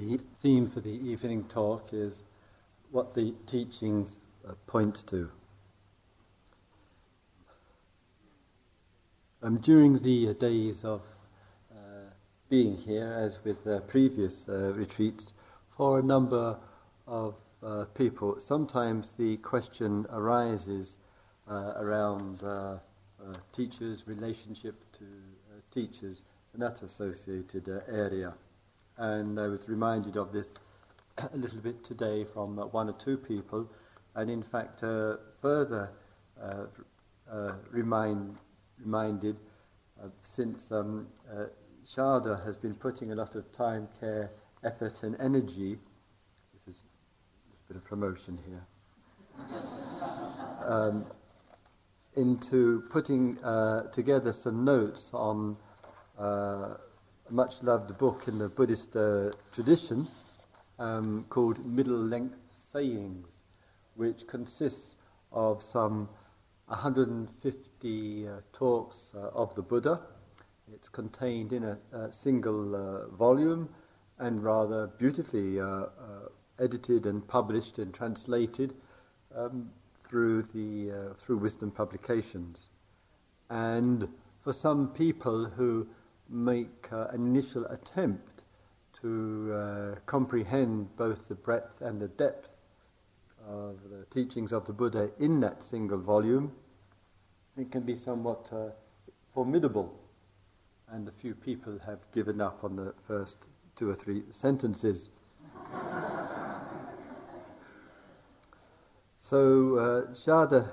[0.00, 2.22] The theme for the evening talk is
[2.90, 5.30] what the teachings uh, point to.
[9.42, 11.02] Um, during the uh, days of
[11.70, 12.14] uh,
[12.48, 15.34] being here, as with uh, previous uh, retreats,
[15.76, 16.56] for a number
[17.06, 20.96] of uh, people, sometimes the question arises
[21.46, 22.42] around
[23.52, 25.04] teachers' relationship to
[25.70, 26.24] teachers
[26.54, 28.32] in that associated area.
[29.00, 30.58] And I was reminded of this
[31.32, 33.66] a little bit today from uh, one or two people,
[34.14, 35.90] and in fact, uh, further
[36.40, 36.64] uh,
[37.32, 38.36] uh remind,
[38.78, 39.36] reminded
[40.02, 41.06] uh, since um,
[41.86, 44.30] Sharda has been putting a lot of time, care,
[44.64, 45.78] effort, and energy.
[46.52, 46.84] This is
[47.54, 49.46] a bit of promotion here.
[50.66, 51.06] um,
[52.16, 53.38] into putting
[53.92, 55.56] together some notes on
[57.30, 60.06] much loved book in the Buddhist uh, tradition
[60.78, 63.42] um, called Middle Length Sayings,
[63.94, 64.96] which consists
[65.30, 66.08] of some
[66.66, 70.00] 150 uh, talks uh, of the Buddha.
[70.74, 73.68] It's contained in a, a single uh, volume
[74.18, 75.88] and rather beautifully uh, uh,
[76.58, 78.74] edited and published and translated
[79.36, 79.70] um,
[80.04, 82.70] through, the, through Wisdom Publications.
[83.50, 84.08] And
[84.42, 85.86] for some people who
[86.30, 88.42] make uh, an initial attempt
[88.92, 92.54] to uh, comprehend both the breadth and the depth
[93.48, 96.52] of the teachings of the Buddha in that single volume,
[97.56, 98.70] it can be somewhat uh,
[99.34, 99.98] formidable.
[100.88, 105.08] And a few people have given up on the first two or three sentences.
[109.14, 110.68] so, uh, Sharda,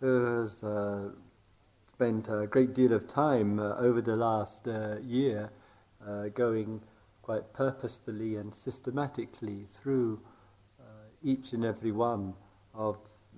[0.00, 1.08] who has uh,
[2.00, 5.50] spent a great deal of time uh, over the last uh, year
[6.06, 6.80] uh, going
[7.20, 10.18] quite purposefully and systematically through
[10.80, 10.84] uh,
[11.22, 12.32] each and every one
[12.72, 12.96] of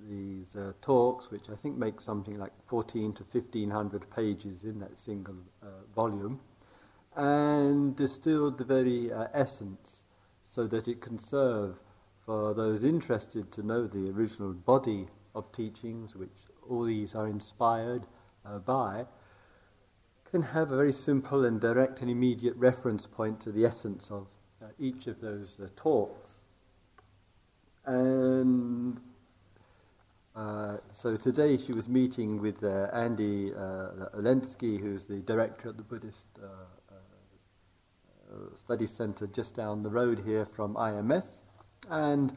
[0.08, 4.96] these uh, talks, which I think make something like 14 to 1500 pages in that
[4.96, 5.38] single
[5.96, 6.38] volume,
[7.16, 10.04] and distilled the very essence
[10.44, 11.80] so that it can serve
[12.24, 18.06] for those interested to know the original body of teachings, which all these are inspired
[18.66, 19.06] by,
[20.32, 24.26] can have a very simple and direct and immediate reference point to the essence of
[24.62, 26.44] uh, each of those uh, talks.
[27.84, 28.98] And
[30.34, 35.76] uh, so today she was meeting with uh, Andy uh, Olendzki, who's the director at
[35.76, 36.46] the Buddhist uh,
[38.54, 41.42] Study Center just down the road here from IMS.
[41.90, 42.34] And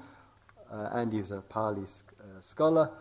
[0.93, 2.11] Andy is a Pali sc-
[2.41, 2.91] scholar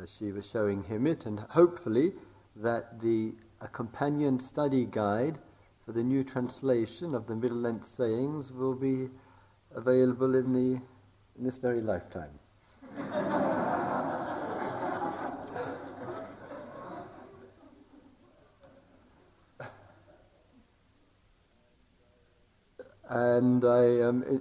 [0.00, 2.12] uh, she was showing him it, and hopefully
[2.56, 5.38] that the a companion study guide
[5.84, 9.08] for the new translation of the Middle Length sayings will be
[9.74, 10.80] available in the
[11.36, 12.38] in this very lifetime.
[23.08, 24.40] and I was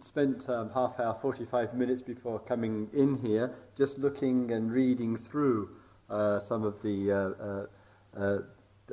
[0.00, 5.70] spent um, half hour, 45 minutes before coming in here, just looking and reading through
[6.08, 7.66] uh, some of the uh, uh,
[8.16, 8.38] uh,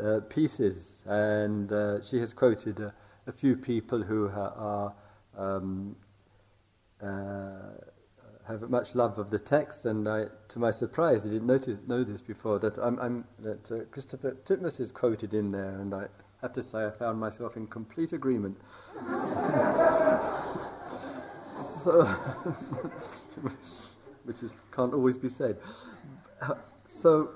[0.02, 1.04] uh pieces.
[1.06, 1.70] And
[2.06, 4.94] she has quoted a few people who are,
[5.38, 5.96] um,
[7.00, 9.86] have much love of the text.
[9.86, 13.90] And I, to my surprise, I didn't notice, know this before, that, I'm, I'm, that
[13.92, 15.80] Christopher Titmuss is quoted in there.
[15.80, 16.08] And I
[16.42, 18.58] have to say, I found myself in complete agreement.
[24.24, 25.58] which is, can't always be said.
[26.86, 27.32] So,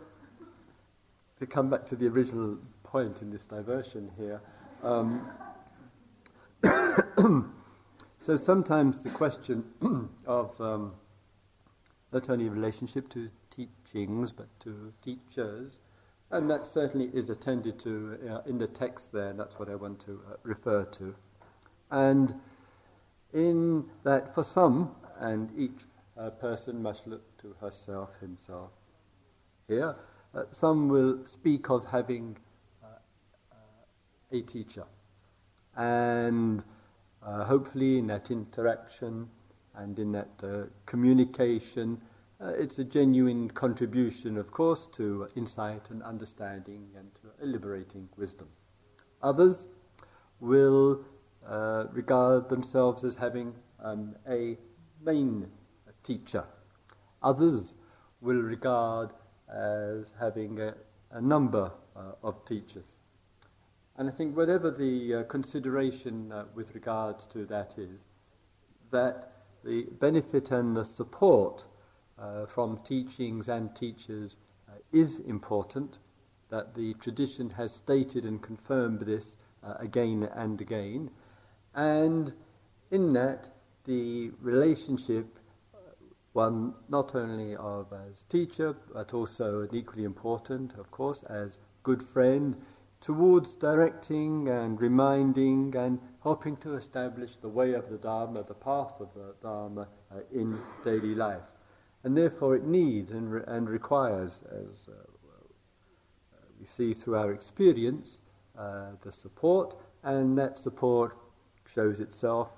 [1.40, 4.42] to come back to the original point in this diversion here,
[4.84, 5.28] um,
[8.20, 9.64] so sometimes the question
[10.26, 10.94] of um,
[12.12, 15.80] not only relationship to teachings but to teachers,
[16.32, 19.76] and that certainly is attended to uh, in the text there, and that's what I
[19.76, 21.16] want to uh, refer to.
[21.90, 22.34] And
[23.34, 25.86] in that for some, and each
[26.18, 28.72] uh, person must look to herself, himself.
[29.68, 29.96] Here,
[30.34, 32.38] uh, some will speak of having
[32.84, 32.88] uh,
[33.52, 34.86] uh a teacher,
[35.76, 36.64] and
[37.24, 39.30] uh, hopefully in that interaction
[39.76, 42.02] and in that uh, communication,
[42.40, 48.48] it's a genuine contribution, of course, to insight and understanding and to a liberating wisdom.
[49.24, 49.68] Others
[50.40, 51.04] will
[51.48, 53.54] uh, regard themselves as having
[53.84, 54.58] um, a
[55.04, 55.48] main
[56.04, 56.44] teacher.
[57.24, 57.74] Others
[58.22, 59.12] will regard
[59.54, 60.74] as having a,
[61.12, 62.98] a number uh, of teachers.
[63.98, 68.08] And I think whatever the uh, consideration uh, with regard to that is,
[68.92, 69.32] that
[69.64, 71.66] the benefit and the support
[72.20, 74.38] uh, from teachings and teachers
[74.70, 75.98] uh, is important,
[76.50, 81.10] that the tradition has stated and confirmed this uh, again and again,
[81.78, 82.34] and
[82.92, 83.50] in that
[83.86, 85.40] the relationship,
[85.74, 85.78] uh,
[86.34, 92.04] one not only of as teacher, but also and equally important, of course, as good
[92.04, 92.58] friend,
[93.00, 99.00] towards directing and reminding and helping to establish the way of the Dharma, the path
[99.00, 101.52] of the Dharma uh, in daily life.
[102.04, 104.94] And therefore it needs and, re- and requires, as uh,
[106.60, 108.22] we see through our experience,
[108.58, 111.16] uh, the support, and that support
[111.68, 112.54] shows itself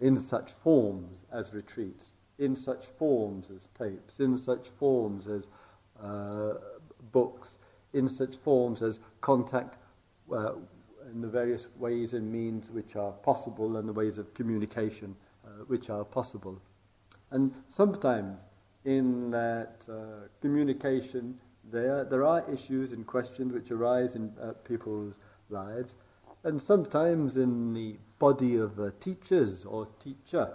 [0.00, 5.48] in such forms as retreats, in such forms as tapes, in such forms as
[6.02, 6.54] uh,
[7.12, 7.58] books,
[7.92, 9.78] in such forms as contact
[10.32, 10.52] uh,
[11.12, 15.48] in the various ways and means which are possible and the ways of communication uh,
[15.66, 16.60] which are possible.
[17.30, 18.46] And sometimes
[18.84, 21.38] in that uh, communication,
[21.70, 25.18] there, there are issues and questions which arise in uh, people's
[25.50, 25.96] lives,
[26.44, 30.54] and sometimes in the body of uh, teachers or teacher,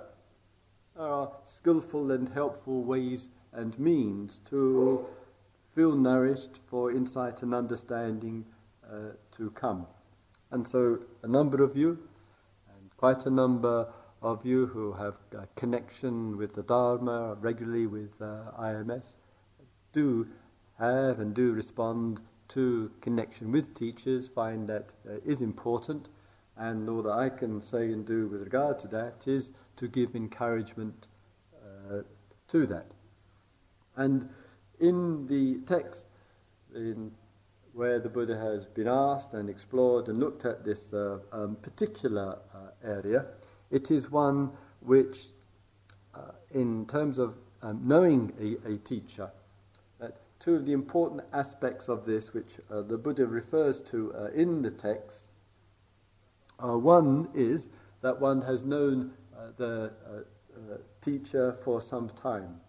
[0.95, 5.06] there are skillful and helpful ways and means to
[5.74, 8.45] feel nourished for insight and understanding
[8.88, 9.88] uh, to come.
[10.51, 11.98] And so, a number of you,
[12.69, 13.88] and quite a number
[14.21, 19.15] of you who have a connection with the Dharma regularly with uh, IMS,
[19.92, 20.27] do
[20.77, 26.10] have and do respond to connection with teachers, find that uh, is important.
[26.57, 30.15] And all that I can say and do with regard to that is to give
[30.15, 31.07] encouragement
[31.55, 32.01] uh,
[32.50, 32.91] to that.
[33.95, 34.29] And
[34.79, 36.05] in the text,
[36.75, 37.11] in
[37.73, 42.38] where the Buddha has been asked and explored and looked at this uh, um, particular
[42.53, 43.25] uh, area,
[43.71, 44.51] it is one
[44.81, 45.29] which,
[46.13, 49.31] uh, in terms of um, knowing a, a, teacher,
[50.44, 54.61] two of the important aspects of this, which uh, the Buddha refers to uh, in
[54.61, 55.29] the text,
[56.71, 57.69] one is
[58.01, 59.92] that one has known uh, the
[61.01, 62.60] teacher for some time.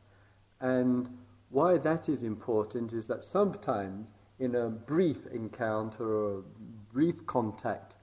[0.60, 1.08] And
[1.50, 6.42] why that is important is that sometimes in a brief encounter or a
[6.92, 7.96] brief contact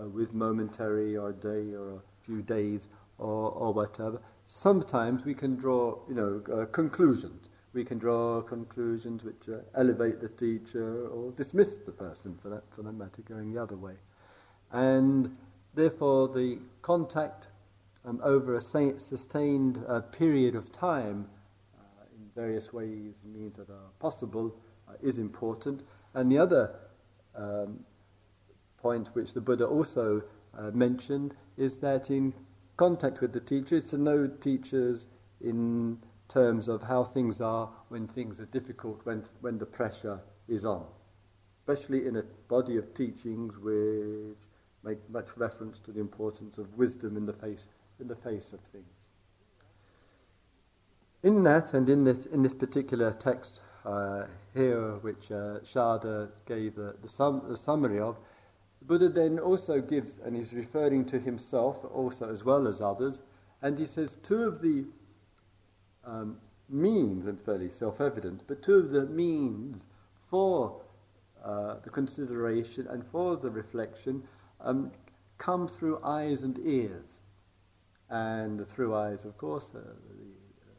[0.00, 2.88] uh, with momentary or a day or a few days
[3.18, 7.48] or, or whatever, sometimes we can draw, you know, uh, conclusions.
[7.72, 12.64] We can draw conclusions which uh, elevate the teacher or dismiss the person, for that,
[12.74, 13.94] for that matter, going the other way.
[14.72, 15.36] And
[15.74, 17.48] therefore, the contact
[18.04, 21.28] um, over a sustained uh, period of time
[21.78, 24.56] uh, in various ways and means that are possible
[24.88, 25.82] uh, is important.
[26.14, 26.74] And the other
[27.34, 27.80] um,
[28.78, 30.22] point which the Buddha also
[30.56, 32.32] uh, mentioned is that in
[32.76, 35.06] contact with the teachers, to know teachers
[35.40, 35.98] in
[36.28, 40.84] terms of how things are when things are difficult, when, when the pressure is on,
[41.60, 44.36] especially in a body of teachings which
[44.86, 47.66] make much reference to the importance of wisdom in the face,
[48.00, 49.10] in the face of things.
[51.22, 56.76] In that and in this, in this particular text uh, here, which uh, Sharda gave
[56.76, 58.16] the, the, sum, the summary of,
[58.82, 63.22] Buddha then also gives, and he's referring to himself also as well as others,
[63.62, 64.84] and he says two of the
[66.04, 66.38] um,
[66.68, 69.86] means, and fairly self-evident, but two of the means
[70.30, 70.80] for
[71.44, 74.22] uh, the consideration and for the reflection
[74.60, 74.90] um,
[75.38, 77.20] come through eyes and ears.
[78.08, 80.72] And through eyes, of course, uh, the uh,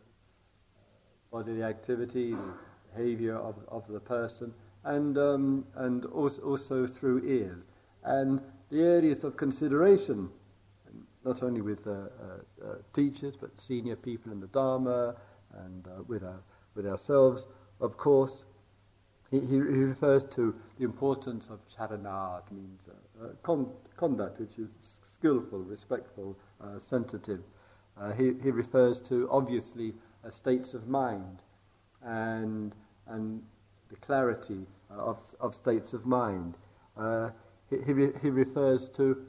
[1.31, 2.53] bodily activity, the
[2.96, 4.53] behavior of, of the person,
[4.86, 7.67] and, um, and also, also through ears
[8.07, 10.29] and the areas of consideration,
[11.24, 11.96] not only with uh, uh,
[12.65, 15.15] uh, teachers, but senior people in the Dharma
[15.65, 16.39] and uh, with, our,
[16.75, 17.46] with ourselves,
[17.81, 18.46] of course.
[19.29, 24.57] He, he, refers to the importance of charana, it means uh, uh, con- conduct which
[24.57, 26.38] is skillful, respectful,
[26.77, 27.41] sensitive.
[28.15, 29.93] he, he refers to, obviously,
[30.29, 31.43] states of mind
[32.03, 32.75] and,
[33.07, 33.41] and
[33.89, 36.57] the clarity of, of states of mind.
[36.96, 37.29] Uh,
[37.69, 39.25] he, he, he refers to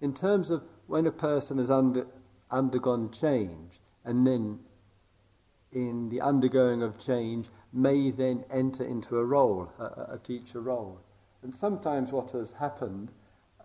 [0.00, 2.06] in terms of when a person has under,
[2.50, 4.58] undergone change and then
[5.72, 11.00] in the undergoing of change may then enter into a role, a, a teacher role.
[11.42, 13.10] And sometimes what has happened,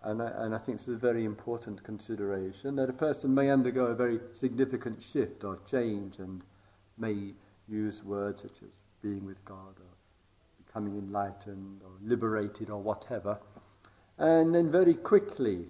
[0.02, 3.50] and I, and I think this is a very important consideration, that a person may
[3.50, 6.42] undergo a very significant shift or change and
[6.98, 7.32] may
[7.68, 8.70] use words such as
[9.02, 13.38] being with God or becoming enlightened or liberated or whatever.
[14.18, 15.66] And then very quickly,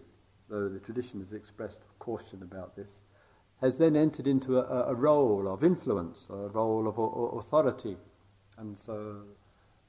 [0.48, 3.02] though the tradition has expressed caution about this,
[3.60, 6.98] has then entered into a, a role of influence, a role of
[7.38, 7.96] authority.
[8.58, 9.22] And so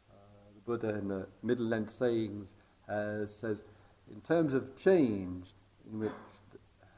[0.10, 0.15] uh,
[0.55, 2.53] the Buddha in the Middle Length Sayings
[2.88, 3.63] says,
[4.12, 5.53] in terms of change,
[5.91, 6.12] in which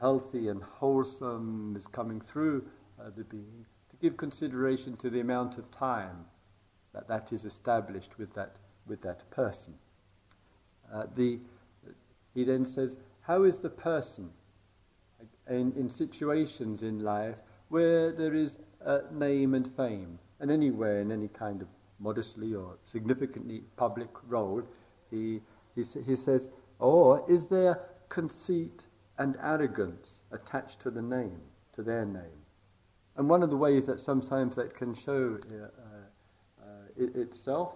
[0.00, 2.64] healthy and wholesome is coming through
[3.00, 6.24] uh, the being, to give consideration to the amount of time
[6.92, 8.56] that that is established with that,
[8.86, 9.74] with that person.
[10.92, 11.38] Uh, the,
[12.34, 14.30] he then says, how is the person
[15.48, 21.10] in, in situations in life where there is uh, name and fame, and anywhere in
[21.10, 21.68] any kind of
[21.98, 24.62] modestly or significantly public role,
[25.10, 25.40] he,
[25.74, 28.86] he, he says, or is there conceit
[29.18, 31.40] and arrogance attached to the name,
[31.72, 32.44] to their name?
[33.16, 35.56] And one of the ways that sometimes that can show uh,
[36.62, 36.66] uh,
[36.96, 37.74] it, itself,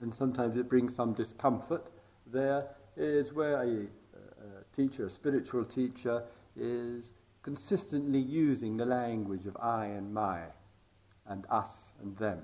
[0.00, 1.88] and sometimes it brings some discomfort,
[2.26, 2.66] there
[2.96, 6.22] is where a, a teacher, a spiritual teacher,
[6.56, 10.40] is consistently using the language of I and my,
[11.26, 12.40] and us and them.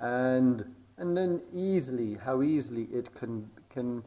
[0.00, 4.02] And, and then easily, how easily it can, can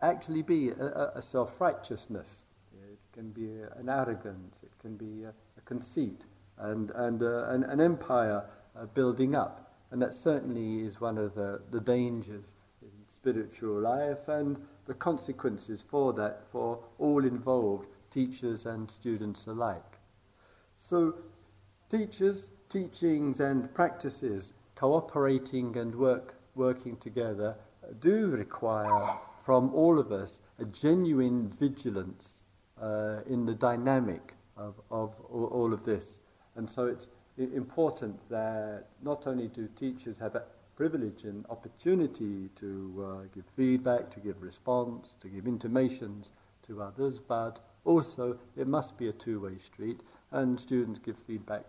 [0.00, 2.46] actually be a, a self righteousness.
[2.72, 6.24] It can be an arrogance, it can be a, a conceit,
[6.58, 8.44] and, and uh, an, an, empire
[8.76, 9.74] uh, building up.
[9.90, 15.82] And that certainly is one of the, the dangers in spiritual life and the consequences
[15.82, 19.98] for that for all involved, teachers and students alike.
[20.76, 21.14] So,
[21.90, 27.56] teachers, teachings, and practices cooperating and work, working together
[28.00, 29.02] do require
[29.38, 32.44] from all of us a genuine vigilance
[32.80, 36.18] uh, in the dynamic of, of all of this.
[36.56, 40.42] And so it's important that not only do teachers have a
[40.76, 46.30] privilege and opportunity to uh, give feedback, to give response, to give intimations
[46.66, 51.64] to others, but also it must be a two-way street, and students give feedback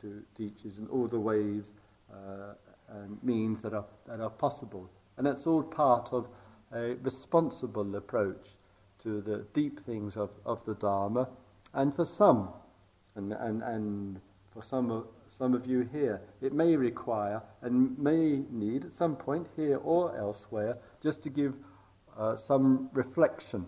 [0.00, 1.72] to teachers in all the ways
[2.12, 2.54] uh,
[2.88, 4.90] and means that are, that are possible.
[5.16, 6.28] And that's all part of
[6.72, 8.56] a responsible approach
[9.00, 11.28] to the deep things of, of the Dharma.
[11.72, 12.50] And for some,
[13.14, 14.20] and, and, and
[14.52, 19.16] for some of, some of you here, it may require and may need at some
[19.16, 21.54] point here or elsewhere just to give
[22.16, 23.66] uh, some reflection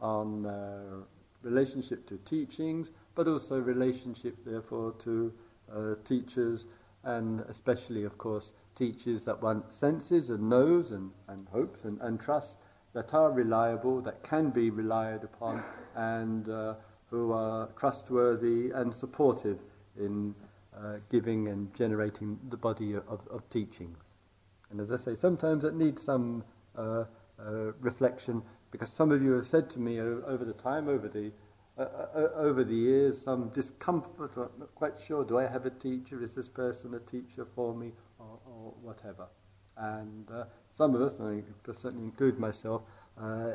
[0.00, 1.02] on uh,
[1.42, 5.32] relationship to teachings, but also relationship, therefore, to
[5.74, 6.66] uh, teachers,
[7.04, 12.20] and especially, of course, teachers that one senses and knows and, and hopes and, and
[12.20, 12.58] trusts
[12.94, 15.62] that are reliable, that can be relied upon,
[15.96, 16.74] and uh,
[17.10, 19.58] who are trustworthy and supportive
[19.98, 20.34] in
[20.76, 24.14] uh, giving and generating the body of, of teachings.
[24.70, 26.44] And as I say, sometimes it needs some
[26.76, 27.04] uh,
[27.38, 31.30] uh, reflection because some of you have said to me over the time, over the
[31.78, 34.36] uh, uh, over the years, some discomfort.
[34.36, 35.24] I'm not quite sure.
[35.24, 36.22] Do I have a teacher?
[36.22, 37.92] Is this person a teacher for me?
[38.62, 39.26] or whatever.
[39.76, 42.82] And uh, some of us, I certainly include myself,
[43.20, 43.52] uh,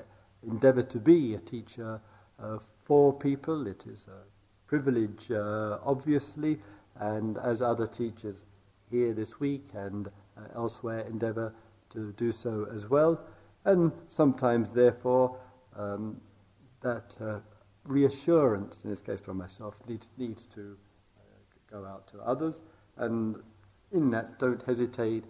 [0.48, 2.02] endeavour to be a teacher
[2.40, 3.68] uh, for people.
[3.68, 4.24] It is a
[4.68, 6.60] privilege, uh, obviously,
[7.00, 8.46] and as other teachers
[8.90, 10.10] here this week and
[10.56, 11.54] elsewhere endeavour
[11.90, 13.22] to do so as well.
[13.66, 15.38] And sometimes, therefore,
[15.76, 16.20] um,
[16.82, 17.18] that
[17.88, 20.78] reassurance, in this case from myself, need, needs to
[21.72, 22.62] go out to others.
[22.98, 23.38] And
[23.92, 25.24] in that, don't hesitate,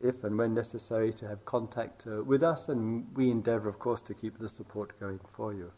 [0.00, 4.00] if and when necessary, to have contact uh, with us, and we endeavour, of course,
[4.02, 5.72] to keep the support going for you.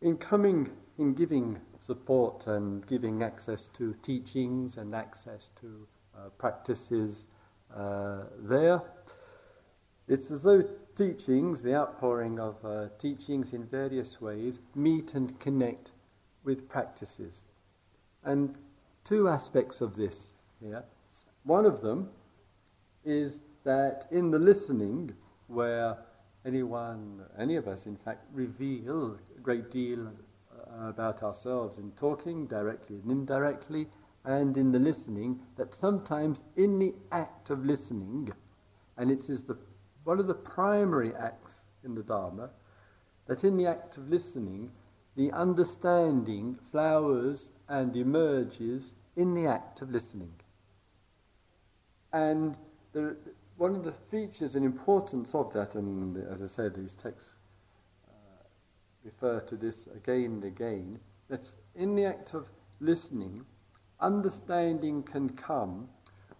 [0.00, 7.26] In coming, in giving support and giving access to teachings and access to uh, practices
[7.74, 8.80] uh, there,
[10.08, 10.62] it's as though
[10.98, 15.92] teachings, the outpouring of uh, teachings in various ways, meet and connect
[16.42, 17.44] with practices.
[18.24, 18.56] And
[19.04, 20.82] two aspects of this here.
[21.44, 22.10] One of them
[23.04, 25.14] is that in the listening,
[25.46, 25.96] where
[26.44, 32.46] anyone, any of us, in fact, reveal a great deal uh, about ourselves in talking,
[32.46, 33.86] directly and indirectly,
[34.24, 38.32] and in the listening, that sometimes in the act of listening,
[38.96, 39.56] and it is the,
[40.08, 42.48] one of the primary acts in the Dharma,
[43.26, 44.70] that in the act of listening,
[45.16, 50.32] the understanding flowers and emerges in the act of listening.
[52.14, 52.56] And
[52.92, 53.18] the,
[53.58, 57.36] one of the features and importance of that, and as I said, these texts
[58.08, 58.44] uh,
[59.04, 60.98] refer to this again and again,
[61.28, 62.48] that in the act of
[62.80, 63.44] listening,
[64.00, 65.86] understanding can come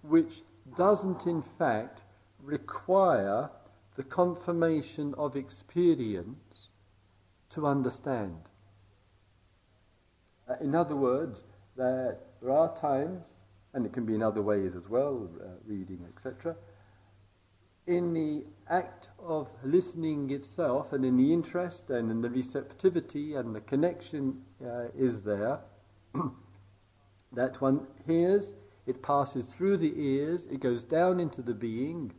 [0.01, 0.41] which
[0.75, 2.05] doesn't in fact
[2.43, 3.51] require
[3.99, 6.71] the confirmation of experience
[7.51, 8.49] to understand.
[10.49, 11.43] Uh, in other words,
[11.77, 13.43] that there are times,
[13.75, 16.55] and it can be in other ways as well, uh, reading, etc.,
[17.89, 23.53] in the act of listening itself and in the interest and in the receptivity and
[23.53, 25.59] the connection uh, is there,
[27.33, 28.55] that one hears,
[28.87, 32.13] it passes through the ears, it goes down into the being,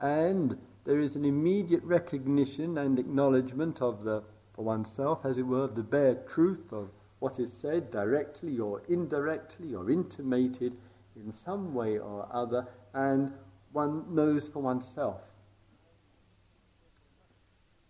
[0.00, 4.22] and there is an immediate recognition and acknowledgement of the,
[4.52, 8.82] for oneself, as it were, of the bare truth of what is said directly or
[8.88, 10.76] indirectly or intimated
[11.16, 13.32] in some way or other, and
[13.72, 15.20] one knows for oneself.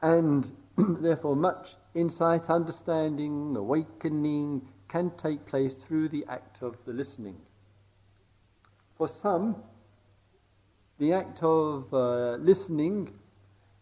[0.02, 7.40] And therefore, much insight, understanding, awakening can take place through the act of the listening.
[8.96, 9.56] For some,
[11.02, 13.12] the act of uh, listening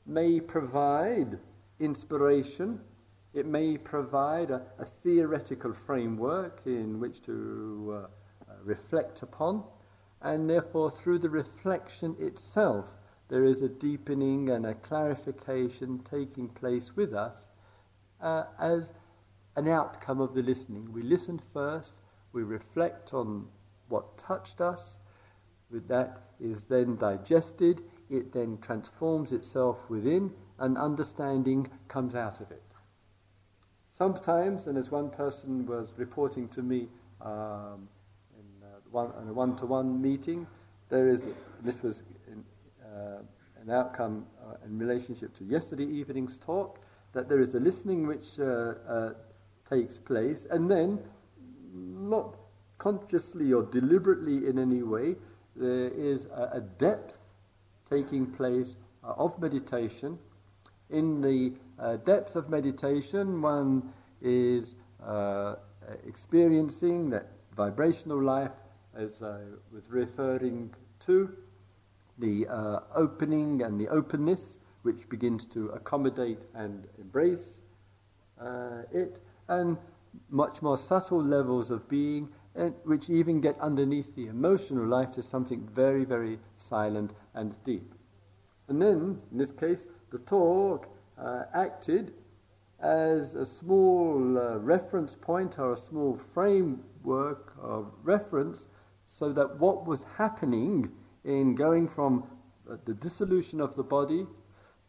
[0.06, 1.38] may provide
[1.78, 2.80] inspiration,
[3.34, 7.96] it may provide a, a theoretical framework in which to uh,
[8.50, 9.62] uh, reflect upon
[10.22, 12.96] and therefore through the reflection itself
[13.28, 17.50] there is a deepening and a clarification taking place with us
[18.22, 18.92] uh, as
[19.56, 20.90] an outcome of the listening.
[20.90, 22.00] We listen first,
[22.32, 23.46] we reflect on
[23.90, 25.00] what touched us,
[25.70, 32.50] with that is then digested, it then transforms itself within, and understanding comes out of
[32.50, 32.62] it.
[33.90, 36.88] Sometimes, and as one person was reporting to me,
[37.20, 37.88] um,
[38.90, 40.46] one, in a one-to-one meeting,
[40.88, 41.28] there is,
[41.62, 42.44] this was in,
[42.84, 43.18] uh,
[43.62, 46.80] an outcome uh, in relationship to yesterday evening's talk,
[47.12, 49.12] that there is a listening which uh, uh,
[49.68, 50.98] takes place, and then,
[51.72, 52.36] not
[52.78, 55.14] consciously or deliberately in any way,
[55.60, 57.28] there is a, a depth
[57.88, 60.18] taking place uh, of meditation.
[60.90, 64.74] In the uh, depth of meditation, one is
[66.06, 68.52] experiencing that vibrational life
[68.94, 69.40] as I
[69.72, 71.36] was referring to,
[72.18, 77.62] the uh, opening and the openness, which begins to accommodate and embrace
[78.40, 79.78] uh, it, and
[80.28, 85.22] much more subtle levels of being, and which even get underneath the emotional life to
[85.22, 87.94] something very, very silent and deep.
[88.68, 92.12] And then, in this case, the talk uh, acted
[92.80, 98.66] as a small uh, reference point or a small framework of reference
[99.06, 100.90] so that what was happening
[101.24, 102.24] in going from
[102.70, 104.26] uh, the dissolution of the body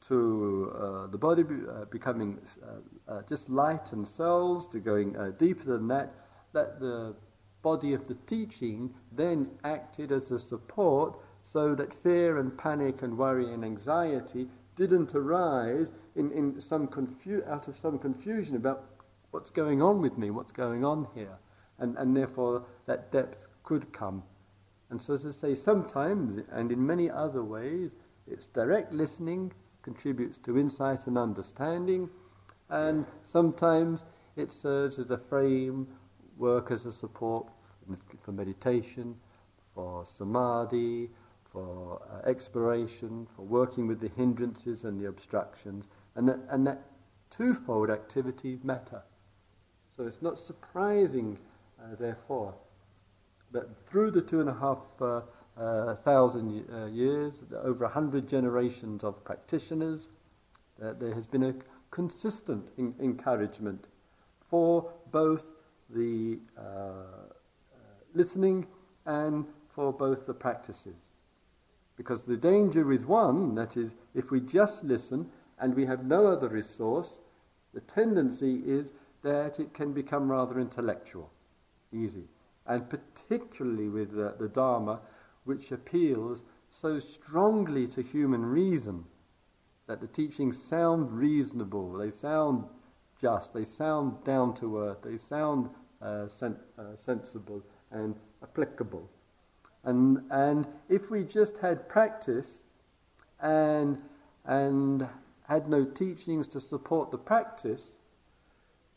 [0.01, 5.15] to uh, the body be, uh, becoming uh, uh, just light and cells, to going
[5.15, 6.13] uh, deeper than that,
[6.53, 7.15] that the
[7.61, 13.17] body of the teaching then acted as a support so that fear and panic and
[13.17, 18.85] worry and anxiety didn't arise in, in some confu- out of some confusion about
[19.31, 21.37] what's going on with me, what's going on here.
[21.79, 24.23] And, and therefore, that depth could come.
[24.89, 27.95] And so, as I say, sometimes and in many other ways,
[28.27, 32.09] it's direct listening contributes to insight and understanding,
[32.69, 34.03] and sometimes
[34.35, 35.87] it serves as a frame,
[36.37, 37.47] work as a support
[38.21, 39.15] for meditation,
[39.73, 41.09] for samadhi,
[41.43, 46.81] for uh, exploration, for working with the hindrances and the obstructions, and that, and that
[47.29, 49.01] twofold activity matter.
[49.95, 51.37] So it's not surprising,
[51.81, 52.53] uh, therefore,
[53.51, 55.21] that through the two and a half uh,
[55.57, 60.07] uh, thousand uh, years, over a hundred generations of practitioners,
[60.79, 61.55] that there has been a
[61.91, 63.87] consistent in- encouragement
[64.49, 65.51] for both
[65.93, 67.33] the uh, uh,
[68.13, 68.67] listening
[69.05, 71.09] and for both the practices.
[71.97, 76.27] Because the danger with one, that is, if we just listen and we have no
[76.27, 77.19] other resource,
[77.73, 81.29] the tendency is that it can become rather intellectual,
[81.93, 82.27] easy
[82.65, 84.99] and particularly with the, the Dharma,
[85.45, 89.03] which appeals so strongly to human reason
[89.87, 92.63] that the teachings sound reasonable, they sound
[93.19, 95.69] just, they sound down to earth, they sound
[96.01, 97.61] uh, sen- uh, sensible
[97.91, 99.09] and applicable.
[99.83, 102.65] And, and if we just had practice
[103.41, 103.97] and,
[104.45, 105.07] and
[105.47, 107.97] had no teachings to support the practice,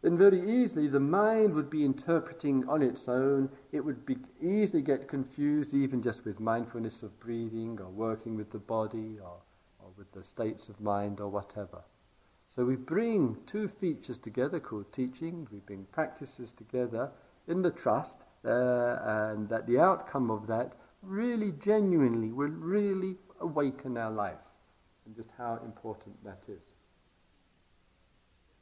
[0.03, 3.49] then very easily the mind would be interpreting on its own.
[3.73, 8.51] It would be easily get confused, even just with mindfulness of breathing or working with
[8.51, 9.39] the body or,
[9.79, 11.83] or with the states of mind or whatever.
[12.55, 17.11] So we bring two features together called teaching, we bring practices together
[17.49, 23.99] in the trust, uh, and that the outcome of that really genuinely will really awaken
[23.99, 24.45] our life
[25.05, 26.73] and just how important that is.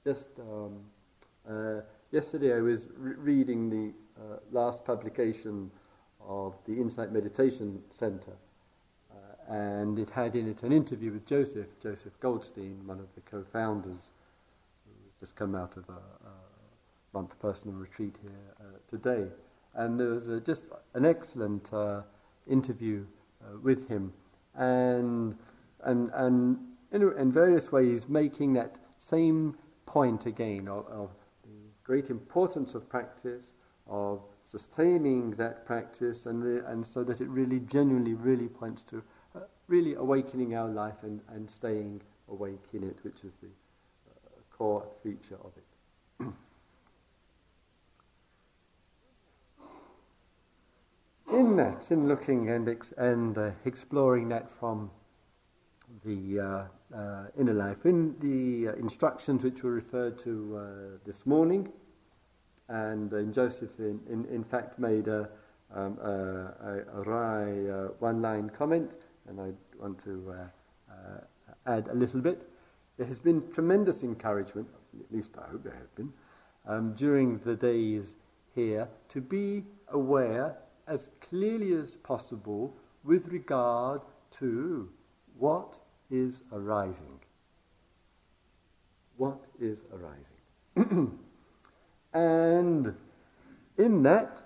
[0.05, 0.81] Just um,
[1.46, 5.70] uh, yesterday, I was re- reading the uh, last publication
[6.18, 8.33] of the Insight Meditation Center,
[9.48, 13.44] and it had in it an interview with Joseph, Joseph Goldstein, one of the co
[13.44, 14.12] founders,
[14.85, 16.33] who's just come out of a, a
[17.12, 19.26] month personal retreat here uh, today.
[19.74, 22.02] And there was just an excellent uh,
[22.48, 23.05] interview
[23.42, 24.12] uh, with him,
[24.55, 25.37] and,
[25.85, 26.59] and, and
[26.92, 31.11] in, in various ways making that same point again of, of
[31.42, 31.50] the
[31.85, 33.52] great importance of practice,
[33.88, 39.02] of sustaining that practice, and, re- and so that it really genuinely, really points to
[39.68, 44.85] really awakening our life and, and staying awake in it, which is the uh, core
[45.03, 45.64] feature of it.
[51.33, 54.90] in that, in looking and, ex- and uh, exploring that from
[56.05, 56.64] the uh,
[56.96, 57.87] uh, inner life.
[57.87, 61.70] In the uh, instructions which were referred to uh, this morning,
[62.68, 65.29] and uh, Joseph, in, in, in, fact, made a,
[65.75, 68.94] um, a, a wry uh, one-line comment,
[69.28, 71.20] and I want to uh, uh,
[71.66, 72.48] add a little bit.
[72.96, 76.12] There has been tremendous encouragement, at least I hope there has been,
[76.66, 78.16] um, during the days
[78.54, 80.56] here to be aware
[80.87, 84.88] as clearly as possible with regard to
[85.38, 85.78] what
[86.11, 87.18] is arising.
[89.16, 91.18] What is arising?
[92.12, 92.94] and
[93.78, 94.42] in that,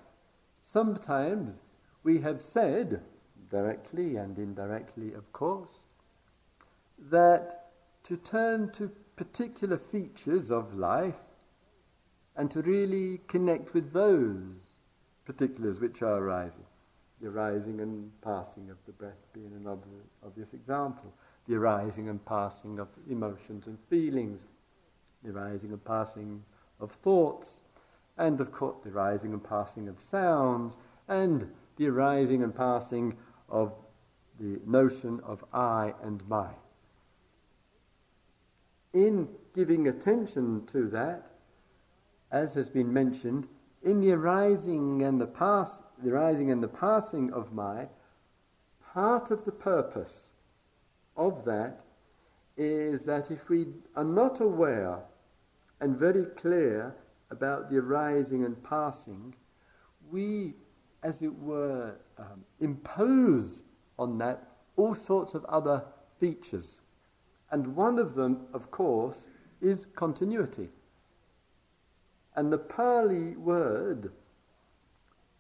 [0.63, 1.61] sometimes
[2.03, 3.03] we have said,
[3.51, 5.85] directly and indirectly, of course,
[6.99, 7.71] that
[8.05, 11.19] to turn to particular features of life
[12.37, 14.81] and to really connect with those
[15.25, 16.65] particulars which are arising.
[17.21, 19.67] The arising and passing of the breath being an
[20.25, 21.13] obvious example
[21.47, 24.45] the arising and passing of emotions and feelings,
[25.23, 26.43] the arising and passing
[26.81, 27.61] of thoughts,
[28.19, 30.77] and of course the arising and passing of sounds,
[31.09, 33.17] and the arising and passing
[33.49, 33.75] of
[34.39, 36.51] the notion of I and my.
[38.93, 41.31] In giving attention to that,
[42.31, 43.47] as has been mentioned,
[43.83, 47.89] in the arising and the pass, the arising and the passing of my,
[48.93, 50.33] part of the purpose
[51.17, 51.83] of that
[52.57, 54.99] is that if we are not aware
[55.81, 56.95] and very clear
[57.31, 59.35] about the arising and passing,
[60.11, 60.55] we,
[61.03, 63.65] as it were, um, impose
[63.99, 65.85] on that all sorts of other
[66.19, 66.83] features.
[67.51, 69.31] And one of them, of course,
[69.61, 70.69] is continuity.
[72.35, 74.13] And the Pali word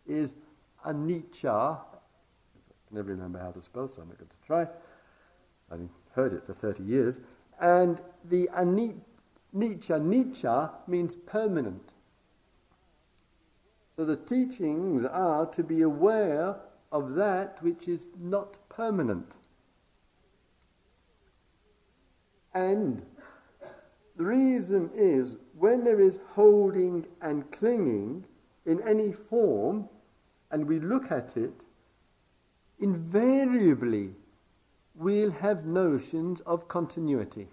[0.07, 0.37] is
[0.87, 1.79] anicca.
[1.79, 4.67] I can never remember how to spell, so I'm not going to try.
[5.71, 7.21] I've heard it for 30 years.
[7.61, 9.01] And the anicca,
[9.55, 11.93] nicca means permanent.
[13.97, 16.57] So the teachings are to be aware
[16.93, 19.39] of that which is not permanent.
[22.53, 23.03] And
[24.17, 28.27] the reason is when there is holding and clinging
[28.67, 29.89] in any form,
[30.51, 31.65] and we look at it,
[32.79, 34.15] invariably
[34.95, 37.49] we'll have notions of continuity.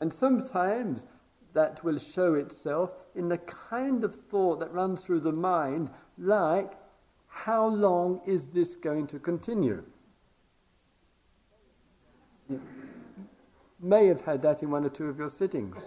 [0.00, 1.06] And sometimes
[1.54, 6.72] that will show itself in the kind of thought that runs through the mind, like,
[7.28, 9.82] how long is this going to continue?
[12.48, 12.60] You
[13.80, 15.86] may have had that in one or two of your sittings.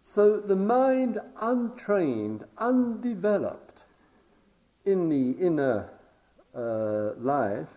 [0.00, 3.84] so the mind untrained, undeveloped,
[4.84, 5.90] in the inner
[6.54, 7.68] uh, life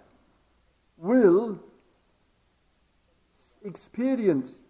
[0.98, 1.60] will
[3.67, 4.63] experience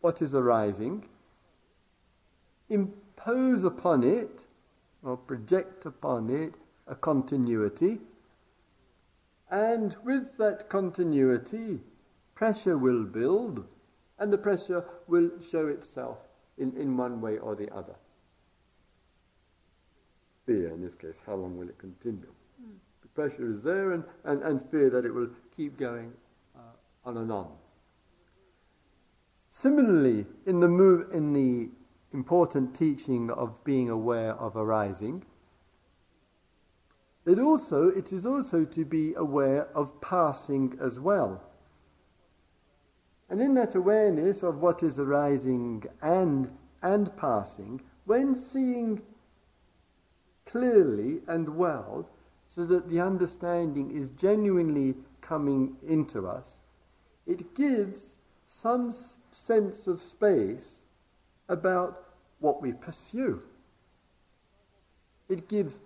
[0.00, 1.04] what is arising,
[2.68, 4.46] impose upon it
[5.02, 6.54] or project upon it
[6.86, 7.98] a continuity,
[9.50, 11.80] and with that continuity,
[12.34, 13.66] pressure will build,
[14.18, 16.18] and the pressure will show itself
[16.58, 17.94] in, in one way or the other
[20.46, 21.20] fear in this case.
[21.24, 22.32] How long will it continue?
[22.62, 22.74] Mm.
[23.02, 26.12] The pressure is there and, and, and fear that it will keep going
[26.56, 27.48] uh, on and on.
[29.54, 31.68] Similarly, in the, move, in the
[32.12, 35.22] important teaching of being aware of arising,
[37.26, 41.42] it, also, it is also to be aware of passing as well.
[43.28, 49.02] And in that awareness of what is arising and, and passing, when seeing
[50.46, 52.08] clearly and well
[52.46, 56.62] so that the understanding is genuinely coming into us,
[57.26, 58.90] it gives some
[59.42, 60.82] sense of space
[61.48, 62.04] about
[62.38, 63.42] what we pursue.
[65.28, 65.80] It gives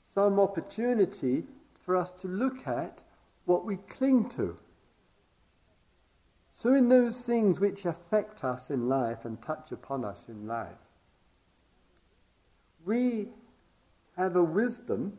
[0.00, 1.44] some opportunity
[1.74, 3.02] for us to look at
[3.46, 4.56] what we cling to.
[6.50, 10.86] So, in those things which affect us in life and touch upon us in life,
[12.84, 13.28] we
[14.16, 15.18] have a wisdom.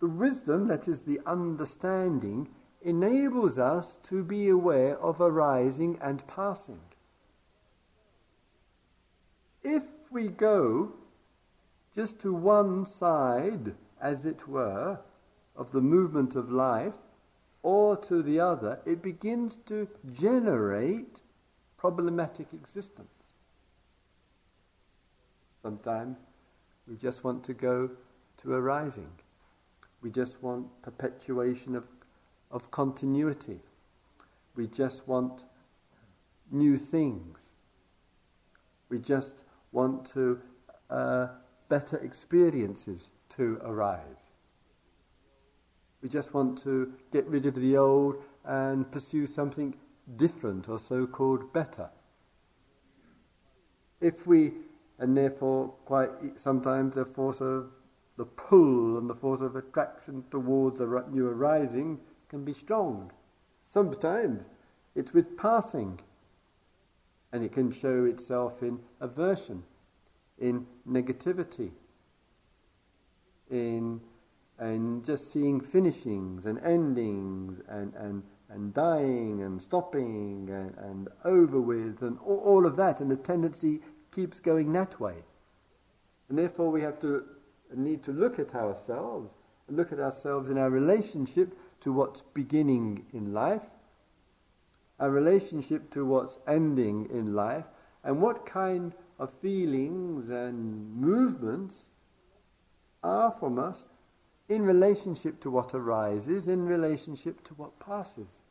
[0.00, 2.48] The wisdom, that is the understanding,
[2.82, 6.80] enables us to be aware of arising and passing.
[9.62, 10.92] If we go
[11.94, 15.00] just to one side, as it were,
[15.56, 16.98] of the movement of life,
[17.62, 21.22] or to the other, it begins to generate
[21.76, 23.32] problematic existence.
[25.62, 26.22] Sometimes
[26.86, 27.90] we just want to go
[28.38, 29.10] to arising.
[30.00, 31.84] We just want perpetuation of,
[32.50, 33.60] of continuity.
[34.56, 35.44] We just want
[36.50, 37.56] new things.
[38.88, 40.40] We just want to
[40.90, 41.28] uh,
[41.68, 44.32] better experiences to arise.
[46.02, 49.74] We just want to get rid of the old and pursue something
[50.16, 51.90] different or so called better.
[54.00, 54.52] If we,
[54.98, 57.70] and therefore, quite sometimes the force of
[58.16, 63.10] the pull and the force of attraction towards a new arising can be strong.
[63.64, 64.48] Sometimes
[64.94, 66.00] it's with passing,
[67.32, 69.62] and it can show itself in aversion,
[70.38, 71.70] in negativity,
[73.50, 74.00] in
[74.60, 81.60] and just seeing finishings and endings and, and, and dying and stopping and, and over
[81.60, 82.98] with and all, all of that.
[83.00, 85.14] And the tendency keeps going that way.
[86.28, 87.24] And therefore, we have to
[87.72, 89.34] need to look at ourselves
[89.68, 93.66] look at ourselves in our relationship to what's beginning in life,
[94.98, 97.68] a relationship to what's ending in life,
[98.04, 101.90] and what kind of feelings and movements
[103.02, 103.86] are from us
[104.48, 108.42] in relationship to what arises, in relationship to what passes.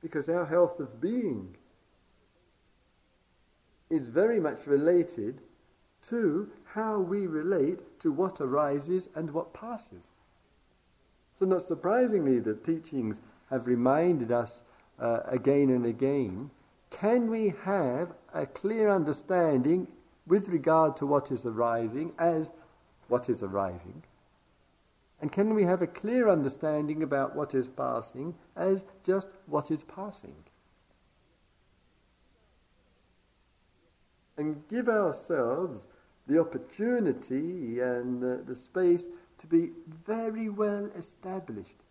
[0.00, 1.56] Because our health of being
[3.90, 5.40] is very much related
[6.02, 10.12] to how we relate to what arises and what passes.
[11.34, 13.20] So, not surprisingly, the teachings
[13.50, 14.62] have reminded us
[14.98, 16.50] uh, again and again
[16.94, 19.88] can we have a clear understanding
[20.28, 22.52] with regard to what is arising as
[23.08, 24.04] what is arising?
[25.20, 29.82] And can we have a clear understanding about what is passing as just what is
[29.82, 30.36] passing?
[34.36, 35.88] And give ourselves
[36.28, 39.08] the opportunity and the, the space
[39.44, 39.72] to be
[40.06, 41.82] very well established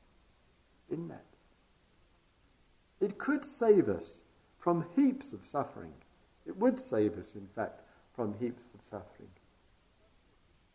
[0.89, 1.26] in that.
[3.00, 4.24] It could save us
[4.58, 5.94] from heaps of suffering.
[6.48, 7.82] It would save us, in fact,
[8.16, 9.30] from heaps of suffering.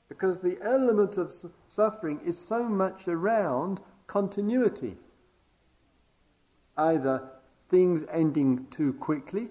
[0.08, 1.32] Because the element of
[1.66, 4.96] suffering is so much around continuity.
[6.76, 7.28] Either
[7.68, 9.48] things ending too quickly,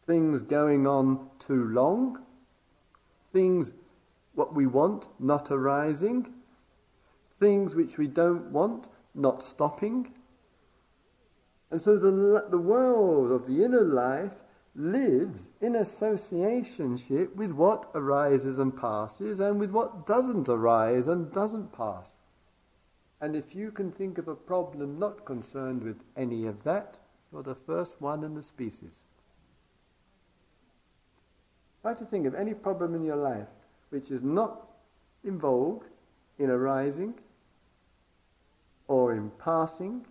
[0.00, 2.18] things going on too long,
[3.32, 3.72] things
[4.34, 6.32] what we want not arising,
[7.38, 10.12] things which we don't want not stopping.
[11.70, 14.42] And so the, the world of the inner life
[14.74, 21.72] lives in associationship with what arises and passes and with what doesn't arise and doesn't
[21.72, 22.20] pass.
[23.20, 26.98] And if you can think of a problem not concerned with any of that,
[27.30, 29.04] you're the first one in the species.
[31.82, 33.48] Try to think of any problem in your life
[33.92, 34.68] which is not
[35.22, 35.84] involved
[36.38, 37.14] in arising
[38.88, 40.06] or in passing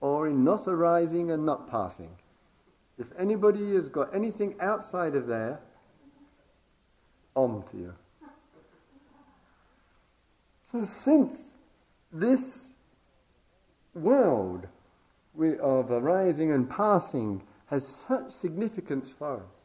[0.00, 2.10] or in not arising and not passing.
[2.98, 5.60] If anybody has got anything outside of there,
[7.36, 7.94] on to you.
[10.64, 11.54] So, since
[12.12, 12.74] this
[13.94, 14.66] world
[15.60, 19.57] of arising and passing has such significance for us,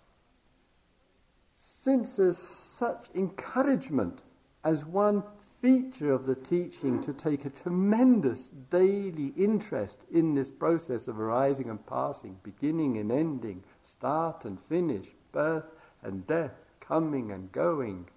[1.83, 4.23] since there's such encouragement
[4.63, 5.21] as one
[5.61, 11.69] feature of the teaching to take a tremendous daily interest in this process of arising
[11.69, 18.07] and passing, beginning and ending, start and finish, birth and death, coming and going.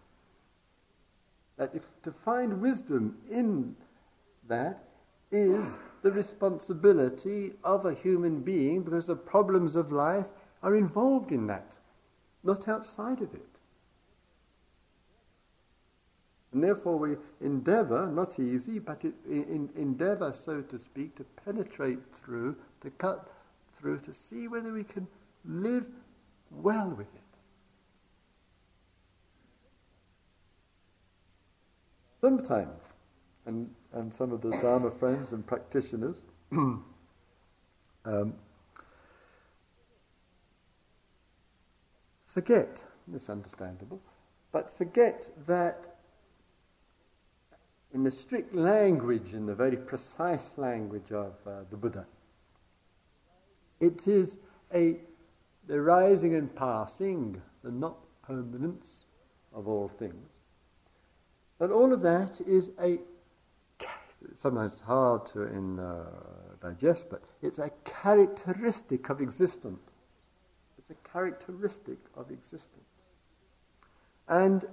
[1.57, 3.75] That if to find wisdom in
[4.47, 4.85] that
[5.33, 10.29] is the responsibility of a human being because the problems of life
[10.63, 11.79] are involved in that,
[12.45, 13.56] not outside of it.
[16.53, 21.99] And therefore we endeavour, not easy, but it, in, endeavour, so to speak, to penetrate
[22.13, 23.31] through, to cut
[23.73, 25.07] through, to see whether we can
[25.45, 25.89] live
[26.51, 27.21] well with it.
[32.21, 32.95] Sometimes,
[33.45, 36.85] and, and some of the Dharma friends and practitioners um,
[42.25, 42.83] forget,
[43.15, 44.01] it's understandable,
[44.53, 45.96] but forget that
[47.93, 52.07] in the strict language, in the very precise language of uh, the Buddha,
[53.81, 54.39] it is
[54.75, 54.97] a
[55.67, 59.07] the rising and passing, the not permanence
[59.53, 60.39] of all things.
[61.59, 62.99] But all of that is a
[64.35, 66.05] sometimes hard to in, uh,
[66.61, 69.93] digest, but it's a characteristic of existence.
[70.79, 72.85] It's a characteristic of existence.
[74.29, 74.65] And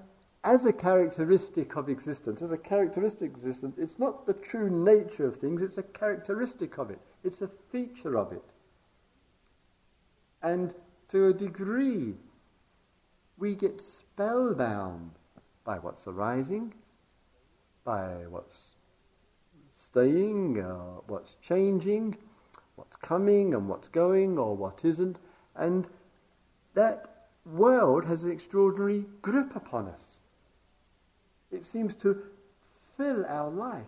[0.43, 5.25] as a characteristic of existence, as a characteristic of existence, it's not the true nature
[5.25, 6.99] of things, it's a characteristic of it.
[7.23, 8.53] It's a feature of it.
[10.41, 10.75] And
[11.07, 12.15] to a degree,
[13.37, 15.11] we get spellbound
[15.63, 16.73] by what's arising,
[17.85, 18.75] by what's
[19.69, 22.17] staying, uh, what's changing,
[22.75, 25.19] what's coming and what's going or what isn't.
[25.55, 25.89] And
[26.73, 30.22] that world has an extraordinary grip upon us.
[31.53, 32.21] It seems to
[32.97, 33.85] fill our life.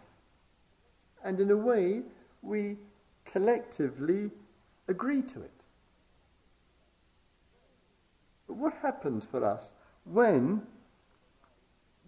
[1.23, 2.04] And in a way,
[2.41, 2.78] we
[3.25, 4.32] collectively
[4.88, 5.51] agree to it.
[8.47, 9.73] But what happens for us
[10.04, 10.62] when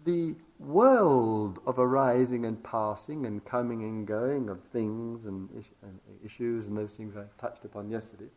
[0.04, 5.98] the world of arising and passing and coming and going of things and, is- and
[6.24, 8.30] issues and those things I touched upon yesterday,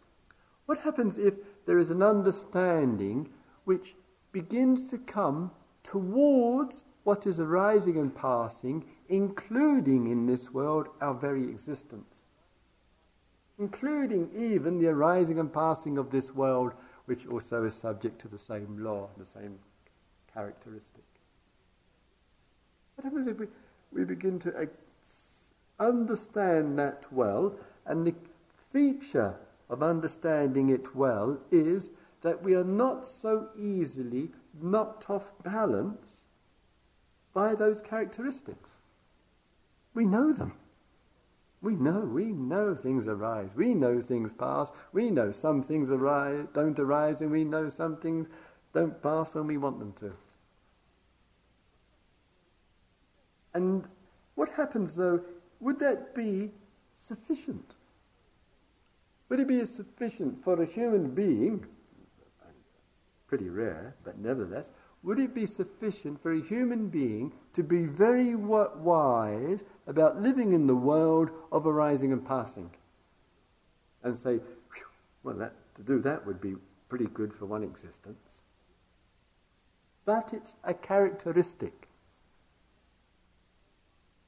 [0.66, 3.30] what happens if there is an understanding
[3.66, 3.96] which
[4.32, 5.52] begins to come
[5.84, 12.26] towards what is arising and passing, including in this world our very existence?
[13.58, 16.74] Including even the arising and passing of this world,
[17.06, 19.58] which also is subject to the same law, the same
[20.34, 21.04] characteristic.
[22.96, 23.48] What happens if we,
[23.92, 24.70] we begin to
[25.80, 28.16] understand that well, and the
[28.72, 29.36] feature
[29.70, 31.90] of understanding it well is
[32.22, 36.26] that we are not so easily knocked off balance
[37.34, 38.80] by those characteristics.
[39.94, 40.54] We know them.
[41.62, 43.56] We know, we know things arise.
[43.56, 44.74] We know things pass.
[44.94, 48.28] We know some things arise, don't arise, and we know some things
[48.74, 50.14] don't pass when we want them to.
[53.54, 53.86] And
[54.36, 55.22] what happens though,
[55.60, 56.52] would that be
[56.98, 57.76] sufficient?
[59.30, 61.66] Would it be sufficient for a human being,
[63.32, 68.36] pretty rare, but nevertheless, would it be sufficient for a human being to be very
[68.36, 72.70] wise about living in the world of arising and passing?
[74.04, 74.42] And say,
[75.24, 76.56] well, that, to do that would be
[76.90, 78.42] pretty good for one existence.
[80.04, 81.88] But it's a characteristic.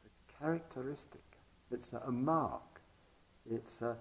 [0.05, 1.25] A characteristic.
[1.71, 2.79] It's a, a mark.
[3.51, 3.97] It's a,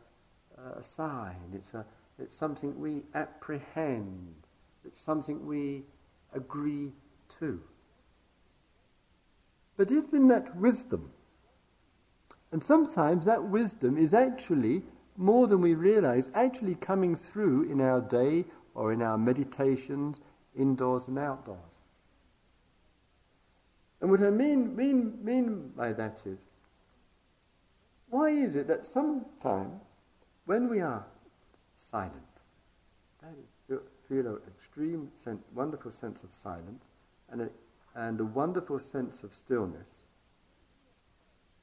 [0.76, 1.50] a sign.
[1.52, 1.84] It's, a,
[2.20, 4.41] it's something we apprehend.
[4.84, 5.84] It's something we
[6.34, 6.92] agree
[7.40, 7.60] to.
[9.76, 11.10] But if in that wisdom,
[12.50, 14.82] and sometimes that wisdom is actually,
[15.16, 20.20] more than we realize, actually coming through in our day or in our meditations,
[20.56, 21.80] indoors and outdoors.
[24.00, 26.46] And what I mean, mean, mean by that is,
[28.10, 29.84] why is it that sometimes
[30.44, 31.06] when we are
[31.76, 32.31] silent,
[34.12, 36.90] feel an extreme, sen- wonderful sense of silence
[37.30, 37.50] and a,
[37.94, 40.04] and a wonderful sense of stillness.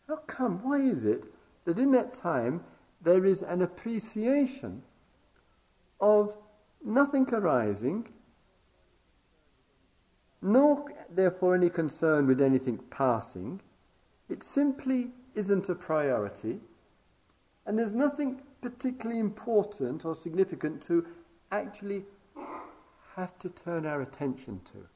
[0.08, 0.64] How come?
[0.64, 1.32] Why is it
[1.66, 2.64] that in that time
[3.02, 4.82] there is an appreciation
[6.02, 6.36] of
[6.84, 8.08] nothing arising,
[10.42, 13.62] nor therefore any concern with anything passing?
[14.28, 16.62] It simply isn't a priority,
[17.68, 21.06] and there's nothing particularly important or significant to
[21.52, 22.06] actually
[23.16, 24.88] have to turn our attention to,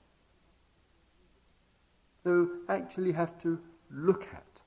[2.24, 3.60] to actually have to
[3.92, 4.62] look at,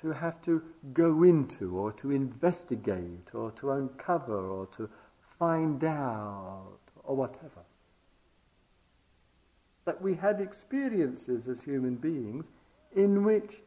[0.00, 0.62] to have to
[0.92, 4.88] go into, or to investigate, or to uncover, or to
[5.20, 7.62] find out, or whatever.
[9.84, 12.50] That we had experiences as human beings
[12.94, 13.62] in which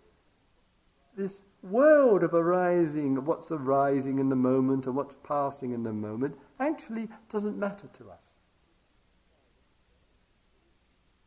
[1.16, 5.94] this world of arising, of what's arising in the moment and what's passing in the
[5.94, 8.36] moment, actually doesn't matter to us.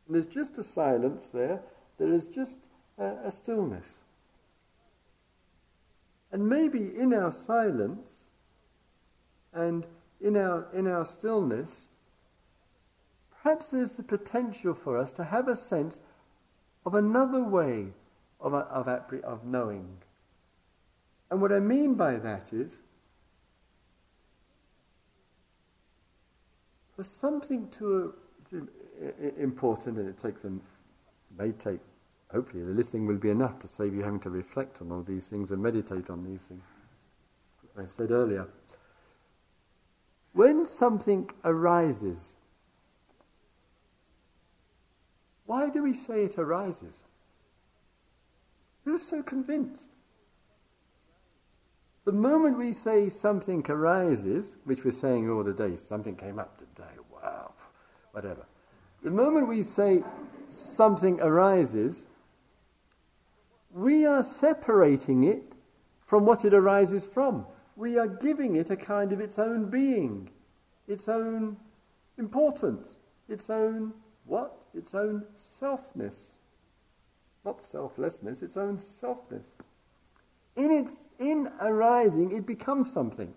[0.13, 1.61] there's just a silence there.
[1.97, 4.03] there is just a, a stillness.
[6.31, 8.31] And maybe in our silence
[9.53, 9.85] and
[10.21, 11.87] in our, in our stillness,
[13.31, 15.99] perhaps there's the potential for us to have a sense
[16.85, 17.87] of another way
[18.39, 19.97] of, of, of knowing.
[21.29, 22.81] And what I mean by that is,
[26.95, 28.13] for something to,
[28.49, 28.67] to
[29.37, 30.61] important, and it takes them,
[31.37, 31.79] may take,
[32.31, 35.29] hopefully the listening will be enough to save you having to reflect on all these
[35.29, 36.63] things and meditate on these things.
[37.77, 38.47] I said earlier.
[40.33, 42.37] When something arises,
[45.45, 47.03] why do we say it arises?
[48.85, 49.95] Who's so convinced?
[52.05, 56.57] The moment we say something arises, which we're saying all the day, something came up
[56.57, 57.51] today, wow,
[58.11, 58.45] whatever.
[59.03, 60.03] The moment we say
[60.47, 62.07] something arises,
[63.71, 65.55] we are separating it
[66.01, 67.45] from what it arises from.
[67.75, 70.29] We are giving it a kind of its own being,
[70.87, 71.57] its own
[72.17, 72.97] importance,
[73.27, 73.93] its own
[74.25, 74.65] what?
[74.73, 76.35] Its own selfness.
[77.43, 79.57] Not selflessness, its own selfness.
[80.55, 83.33] In its in arising, it becomes something.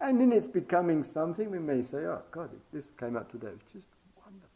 [0.00, 3.48] And in its becoming something, we may say, oh, God, this came out today.
[3.48, 4.48] It's just wonderful.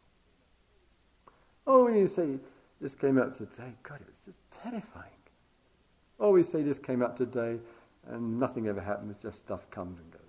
[1.66, 2.38] Oh, you say,
[2.80, 3.74] this came out today.
[3.82, 5.10] God, it was just terrifying.
[6.18, 7.58] Or we say, this came out today
[8.08, 10.20] and nothing ever happens, just stuff comes and goes.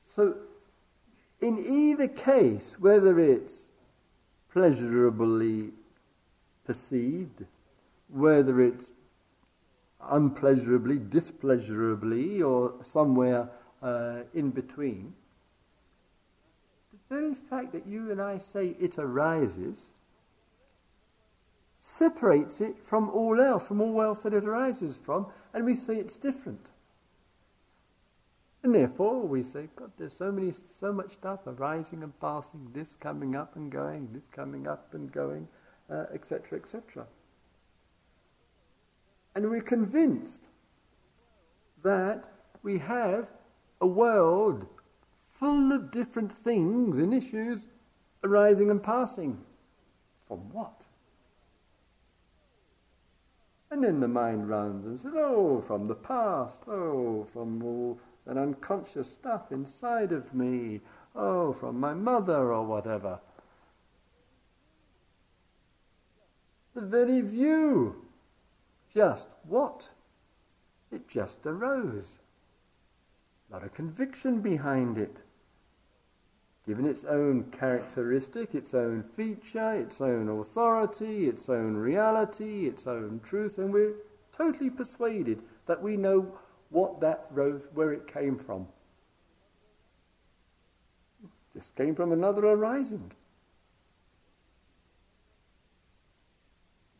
[0.00, 0.36] So,
[1.40, 3.70] in either case, whether it's
[4.52, 5.72] pleasurably
[6.64, 7.44] perceived,
[8.08, 8.92] whether it's
[10.02, 13.48] unpleasurably, displeasurably, or somewhere
[13.82, 15.14] uh, in between.
[16.92, 19.90] The very fact that you and I say it arises
[21.80, 25.96] separates it from all else, from all else that it arises from, and we say
[25.96, 26.72] it's different.
[28.62, 32.94] And therefore we say, God, there's so many, so much stuff arising and passing, this
[32.94, 35.48] coming up and going, this coming up and going,
[36.12, 37.02] etc., uh, etc.
[37.02, 37.08] Et
[39.36, 40.50] and we're convinced
[41.82, 42.28] that
[42.62, 43.30] we have
[43.80, 44.66] a world
[45.18, 47.68] full of different things and issues
[48.22, 49.40] arising and passing.
[50.26, 50.86] From what?
[53.70, 58.36] And then the mind runs and says, oh, from the past, oh, from all that
[58.36, 60.80] unconscious stuff inside of me,
[61.14, 63.20] oh, from my mother or whatever.
[66.74, 68.04] The very view.
[68.92, 69.90] Just what?
[70.90, 72.18] It just arose
[73.50, 75.22] not a conviction behind it.
[76.66, 83.20] Given its own characteristic, its own feature, its own authority, its own reality, its own
[83.24, 83.96] truth, and we're
[84.30, 86.32] totally persuaded that we know
[86.68, 88.68] what that rose, where it came from.
[91.24, 93.10] It just came from another arising.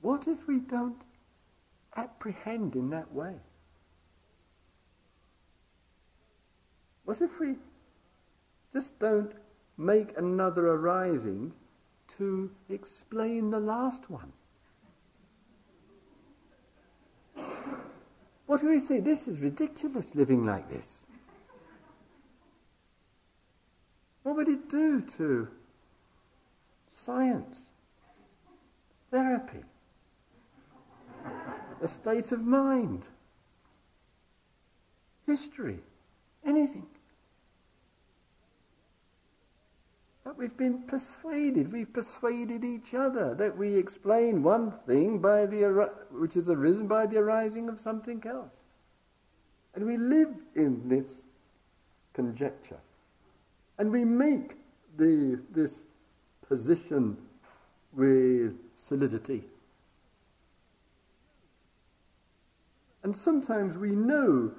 [0.00, 1.00] What if we don't
[1.96, 3.34] apprehend in that way?
[7.10, 7.56] What if we
[8.72, 9.34] just don't
[9.76, 11.52] make another arising
[12.06, 14.32] to explain the last one?
[18.46, 19.00] What do we say?
[19.00, 21.04] This is ridiculous living like this.
[24.22, 25.48] What would it do to
[26.86, 27.72] science,
[29.10, 29.64] therapy,
[31.82, 33.08] a state of mind,
[35.26, 35.80] history,
[36.46, 36.86] anything?
[40.30, 45.90] But we've been persuaded, we've persuaded each other that we explain one thing by the,
[46.12, 48.62] which has arisen by the arising of something else.
[49.74, 51.26] And we live in this
[52.12, 52.78] conjecture.
[53.78, 54.52] And we make
[54.96, 55.86] the, this
[56.46, 57.16] position
[57.92, 59.42] with solidity.
[63.02, 64.52] And sometimes we know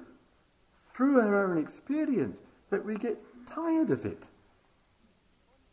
[0.92, 3.16] through our own experience that we get
[3.46, 4.28] tired of it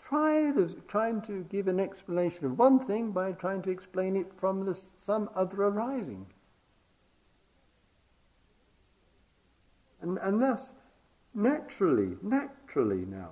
[0.10, 4.94] trying to give an explanation of one thing by trying to explain it from this,
[4.98, 6.26] some other arising.
[10.02, 10.74] And, and thus,
[11.36, 13.32] naturally, naturally now,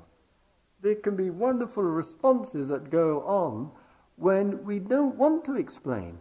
[0.81, 3.71] there can be wonderful responses that go on
[4.17, 6.19] when we don't want to explain.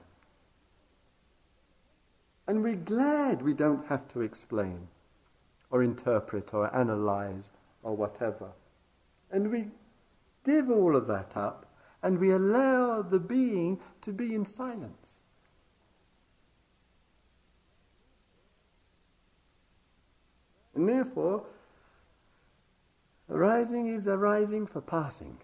[2.49, 4.89] And we're glad we don't have to explain
[5.71, 7.51] or interpret or analyze
[7.83, 8.53] or whatever.
[9.31, 9.67] And we
[10.47, 11.67] give all of that up
[12.03, 15.21] and we allow the being to be in silence.
[20.75, 21.43] And therefore,
[23.29, 25.37] arising is arising for passing.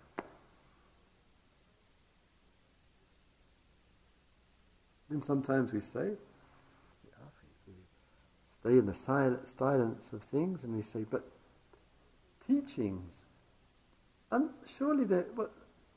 [5.11, 6.13] And sometimes we say,
[8.47, 11.25] stay in the silence of things, and we say, but
[12.47, 13.25] teachings,
[14.33, 15.51] and surely they're, well,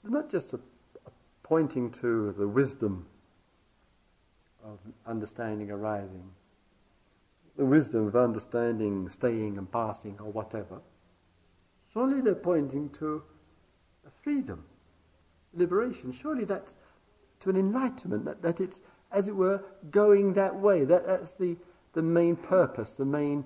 [0.04, 1.10] they're not just a, a
[1.42, 3.08] pointing to the wisdom
[4.64, 6.32] of understanding arising
[7.58, 10.82] the wisdom of understanding, staying and passing or whatever,
[11.92, 13.24] surely they're pointing to
[14.22, 14.66] freedom,
[15.54, 16.12] liberation.
[16.12, 16.78] Surely that's
[17.40, 18.82] to an enlightenment, that, that it's,
[19.12, 20.84] as it were, going that way.
[20.84, 21.58] That, that's the,
[21.94, 23.46] the main purpose, the main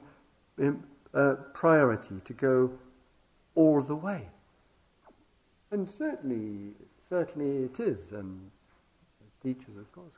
[0.60, 0.84] um,
[1.14, 2.72] uh, priority, to go
[3.56, 4.30] all the way.
[5.72, 8.12] And certainly, certainly it is.
[8.12, 8.50] And
[9.44, 10.14] teachers, of course,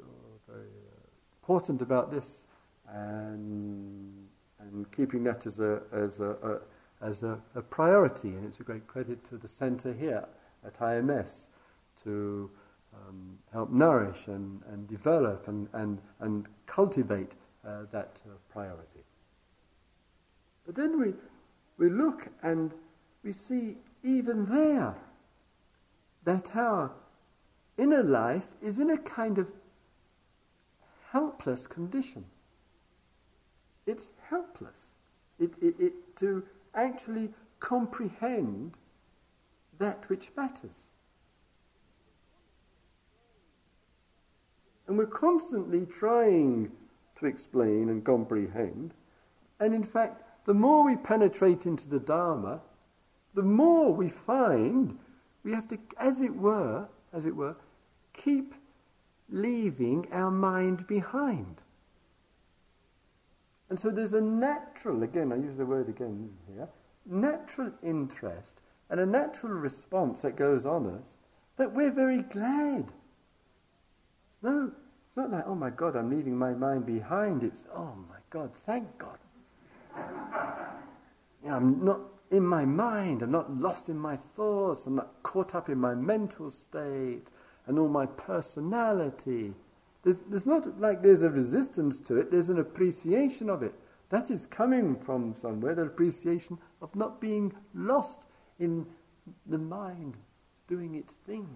[0.00, 2.44] are very uh, important about this
[2.88, 4.26] and,
[4.60, 6.58] and keeping that as a, as a, a
[7.02, 8.28] as a, a, priority.
[8.28, 10.24] And it's a great credit to the centre here
[10.64, 11.48] at IMS
[12.04, 12.50] to
[12.94, 17.32] um, help nourish and, and develop and, and, and cultivate
[17.66, 19.00] uh, that uh, priority.
[20.64, 21.14] But then we,
[21.76, 22.72] we look and
[23.24, 24.96] we see even there
[26.24, 26.92] that our
[27.78, 29.52] inner life is in a kind of
[31.10, 32.24] helpless condition.
[33.86, 34.88] It's helpless
[35.38, 36.44] it, it, it, to
[36.74, 37.30] actually
[37.60, 38.76] comprehend
[39.78, 40.88] that which matters.
[44.86, 46.70] And we're constantly trying
[47.16, 48.94] to explain and comprehend.
[49.60, 52.60] And in fact, the more we penetrate into the Dharma,
[53.34, 54.98] the more we find
[55.44, 57.56] we have to, as it were, as it were,
[58.12, 58.54] keep
[59.28, 61.62] leaving our mind behind.
[63.70, 66.68] And so there's a natural, again, I use the word again here,
[67.06, 68.60] natural interest
[68.90, 71.16] and a natural response that goes on us
[71.56, 72.92] that we're very glad.
[74.28, 74.70] It's, no,
[75.06, 77.42] it's not like, oh my God, I'm leaving my mind behind.
[77.42, 79.18] It's, oh my God, thank God.
[81.48, 82.00] I'm not
[82.32, 83.22] in my mind.
[83.22, 84.86] I'm not lost in my thoughts.
[84.86, 87.30] I'm not caught up in my mental state
[87.66, 89.54] and all my personality.
[90.02, 93.74] There's, there's not like there's a resistance to it, there's an appreciation of it.
[94.08, 98.26] That is coming from somewhere, the appreciation of not being lost
[98.58, 98.86] in
[99.46, 100.16] the mind
[100.66, 101.48] doing its thing.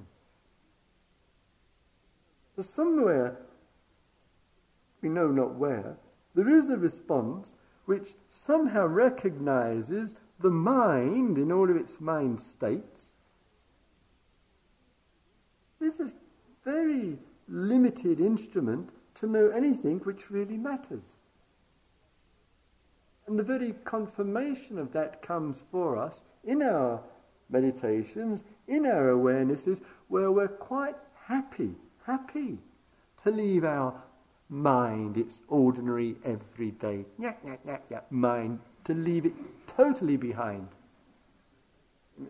[2.55, 3.37] So somewhere,
[5.03, 5.97] we know not where,
[6.35, 7.55] there is a response
[7.85, 13.15] which somehow recognizes the mind in all of its mind states.
[15.81, 16.17] This is
[16.65, 17.19] very
[17.49, 21.17] limited instrument to know anything which really matters.
[23.27, 27.03] And the very confirmation of that comes for us in our
[27.51, 31.75] meditations, in our awarenesses, where we're quite happy,
[32.05, 32.59] happy
[33.19, 33.95] to leave our
[34.49, 37.05] mind, its ordinary, everyday
[38.11, 39.35] mind, to leave it
[39.77, 40.69] totally behind.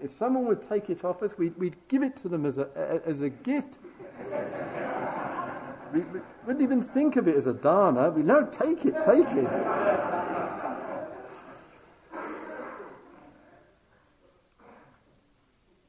[0.02, 3.00] If someone would take it off us, we'd, we'd give it to them as a,
[3.04, 3.78] as a gift
[5.92, 8.10] we, we, wouldn't even think of it as a dana.
[8.10, 9.52] We no, take it, take it.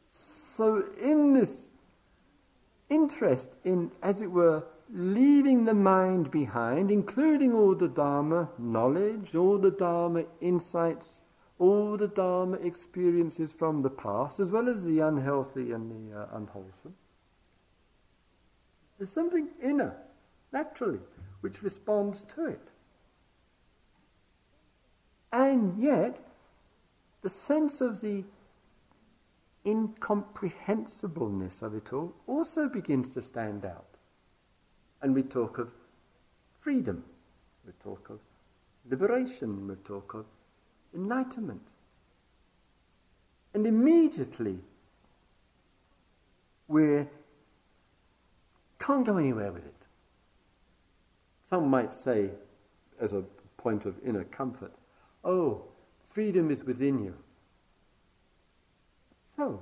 [0.09, 1.71] so, in this
[2.89, 9.57] interest in, as it were, leaving the mind behind, including all the Dharma knowledge, all
[9.57, 11.23] the Dharma insights,
[11.59, 16.27] all the Dharma experiences from the past, as well as the unhealthy and the uh,
[16.33, 16.93] unwholesome.
[18.97, 20.13] There's something in us,
[20.51, 20.99] naturally,
[21.41, 22.71] which responds to it.
[25.31, 26.19] And yet,
[27.21, 28.23] the sense of the
[29.65, 33.85] incomprehensibleness of it all also begins to stand out.
[35.01, 35.73] And we talk of
[36.59, 37.03] freedom,
[37.65, 38.19] we talk of
[38.89, 40.25] liberation, we talk of
[40.93, 41.71] enlightenment.
[43.53, 44.59] And immediately
[46.67, 47.07] we're
[48.79, 49.87] can't go anywhere with it.
[51.43, 52.29] Some might say,
[52.99, 53.23] as a
[53.57, 54.71] point of inner comfort,
[55.23, 55.63] oh,
[56.05, 57.15] freedom is within you.
[59.35, 59.61] So,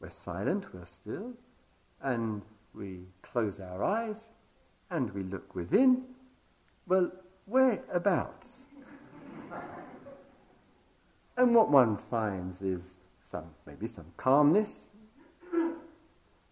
[0.00, 1.32] we're silent, we're still,
[2.02, 2.42] and
[2.74, 4.30] we close our eyes,
[4.90, 6.04] and we look within.
[6.86, 7.10] Well,
[7.46, 8.64] whereabouts?
[11.36, 14.90] And what one finds is some, maybe some calmness,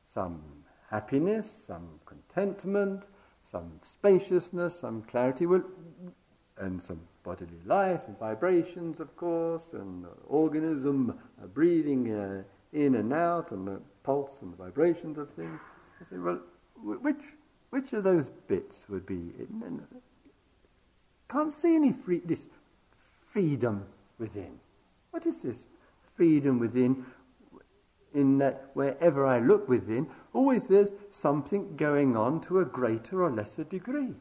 [0.02, 0.42] some
[0.90, 3.06] happiness, some contentment,
[3.40, 5.46] some spaciousness, some clarity,
[6.58, 13.12] and some bodily life and vibrations, of course, and organism uh, breathing uh, in and
[13.12, 15.58] out, and the pulse and the vibrations of things.
[16.00, 16.40] I say, well,
[16.82, 17.24] which
[17.70, 19.32] which of those bits would be?
[21.28, 22.48] Can't see any free this
[23.26, 23.84] freedom
[24.18, 24.60] within.
[25.14, 25.68] What is this
[26.16, 27.06] freedom within?
[28.14, 33.30] In that wherever I look within, always there's something going on to a greater or
[33.30, 34.16] lesser degree.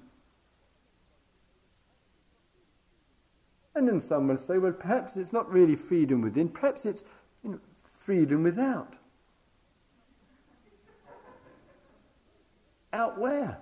[3.74, 7.04] And then some will say, well, perhaps it's not really freedom within, perhaps it's
[7.44, 9.00] you know, freedom without.
[12.94, 13.58] Out where?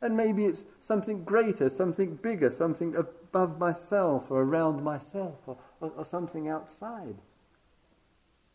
[0.00, 2.94] And maybe it's something greater, something bigger, something
[3.34, 7.16] above myself or around myself or, or, or something outside.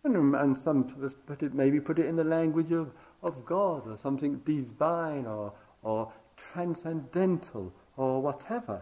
[0.05, 0.85] And, and some
[1.25, 5.51] put it, maybe put it in the language of, of God or something divine or,
[5.83, 8.81] or transcendental or whatever.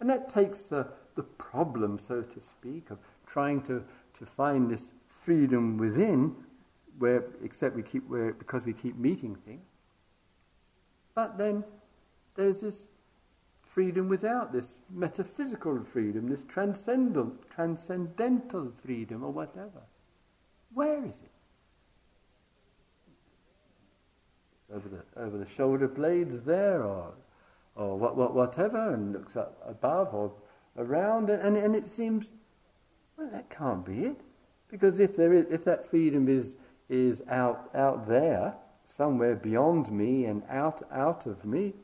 [0.00, 3.84] And that takes the, the problem, so to speak, of trying to,
[4.14, 6.34] to find this freedom within,
[6.98, 9.66] where except we keep where because we keep meeting things.
[11.14, 11.64] But then
[12.36, 12.88] there's this
[13.74, 19.82] freedom without, this metaphysical freedom, this transcendental, transcendental freedom, or whatever.
[20.72, 21.30] Where is it?
[24.60, 27.14] It's over the over the shoulder blades there, or
[27.74, 30.32] or what, what, whatever, and looks up above or
[30.76, 32.32] around, and, and it seems,
[33.16, 34.20] well, that can't be it.
[34.68, 36.56] Because if, there is, if that freedom is,
[36.88, 38.54] is out, out there,
[38.84, 41.74] somewhere beyond me and out, out of me,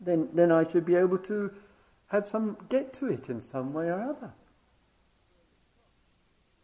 [0.00, 1.52] then, then I should be able to
[2.08, 4.32] have some, get to it in some way or other.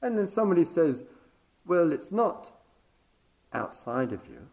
[0.02, 1.04] And then somebody says,
[1.66, 2.52] well, it's not
[3.52, 4.48] outside of you,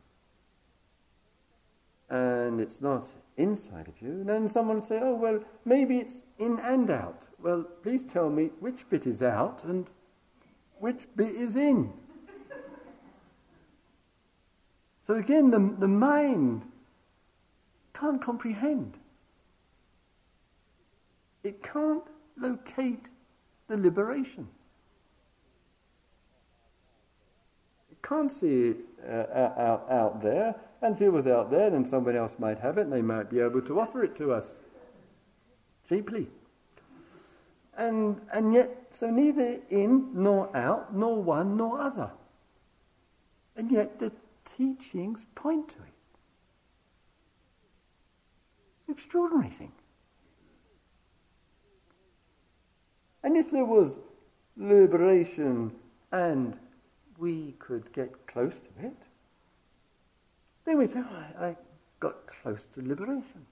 [2.10, 4.10] and it's not inside of you.
[4.10, 7.30] And then someone will say, oh, well, maybe it's in and out.
[7.42, 9.90] Well, please tell me which bit is out and
[10.80, 11.94] which bit is in.
[15.02, 16.64] so again, the, the mind
[18.02, 18.98] can't comprehend.
[21.44, 22.04] It can't
[22.36, 23.10] locate
[23.68, 24.48] the liberation.
[27.92, 28.74] It can't see
[29.08, 32.80] uh, out, out there and if it was out there, then somebody else might have
[32.80, 34.62] it and they might be able to offer it to us
[35.88, 36.28] cheaply.
[37.78, 42.12] And, and yet, so neither in nor out, nor one nor other.
[43.56, 44.12] And yet the
[44.44, 45.94] teachings point to it.
[48.80, 49.72] It's an extraordinary thing.
[53.24, 53.98] And if there was
[54.58, 55.74] liberation
[56.12, 56.58] and
[57.18, 59.08] we could get close to it,
[60.66, 61.58] then we say, oh, I, I,
[62.00, 63.46] got close to liberation.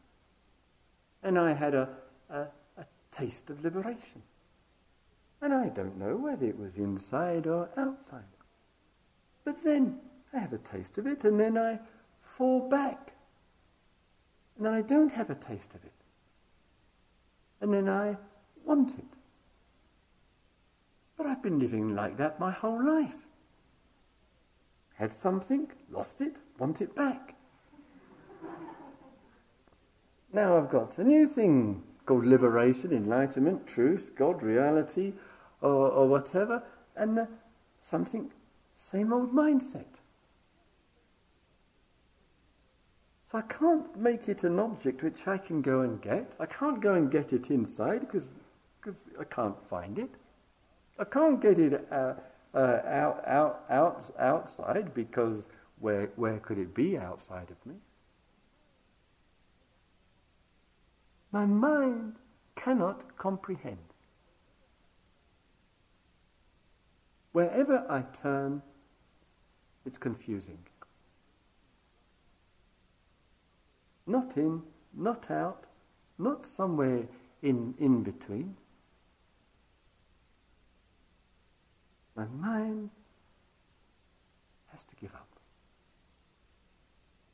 [1.22, 1.88] And I had a,
[2.32, 4.24] a, a taste of liberation.
[5.42, 8.24] And I don't know whether it was inside or outside.
[9.46, 10.00] But then
[10.34, 11.80] I have a taste of it, and then I
[12.20, 13.14] fall back.
[14.60, 15.94] And then I don't have a taste of it.
[17.62, 18.18] And then I
[18.66, 19.06] want it.
[21.16, 23.26] But I've been living like that my whole life.
[24.96, 27.36] Had something, lost it, want it back.
[30.34, 35.14] Now I've got a new thing called liberation, enlightenment, truth, God, reality,
[35.62, 36.62] or, or whatever,
[36.98, 37.30] and the,
[37.80, 38.30] something,
[38.76, 40.02] same old mindset.
[43.30, 46.36] So I can't make it an object which I can go and get.
[46.40, 48.32] I can't go and get it inside because
[49.20, 50.10] I can't find it.
[50.98, 52.16] I can't get it uh,
[52.56, 57.76] uh, out, out, out, outside because where, where could it be outside of me?
[61.32, 62.16] My mind
[62.56, 63.94] cannot comprehend.
[67.34, 68.64] Wherever I turn,
[69.86, 70.58] it's confusing.
[74.10, 75.66] Not in, not out,
[76.18, 77.04] not somewhere
[77.44, 78.58] in, in between.
[82.16, 82.90] My mind
[84.72, 85.28] has to give up.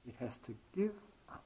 [0.05, 0.91] It has to give
[1.31, 1.45] up.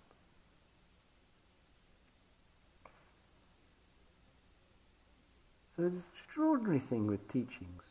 [5.78, 7.84] So an extraordinary thing with teachings.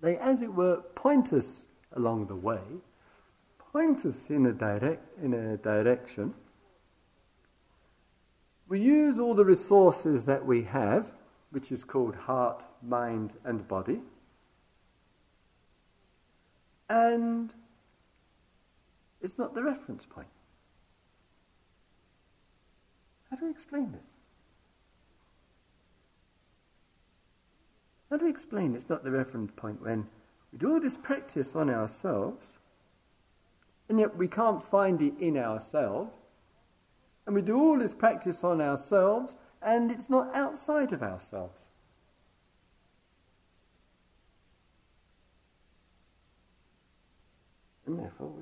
[0.00, 2.58] They, as it were, point us along the way,
[3.76, 6.32] point us in a, direct, in a direction.
[8.68, 11.12] We use all the resources that we have,
[11.50, 14.00] which is called heart, mind, and body.
[16.88, 17.52] and
[19.20, 20.28] it's not the reference point.
[23.30, 24.18] How do we explain this?
[28.08, 30.06] How do we explain it's not the reference point when
[30.52, 32.58] we do all this practice on ourselves,
[33.88, 36.18] and yet we can't find it in ourselves,
[37.26, 41.70] and we do all this practice on ourselves, and it's not outside of ourselves?
[47.86, 48.32] And therefore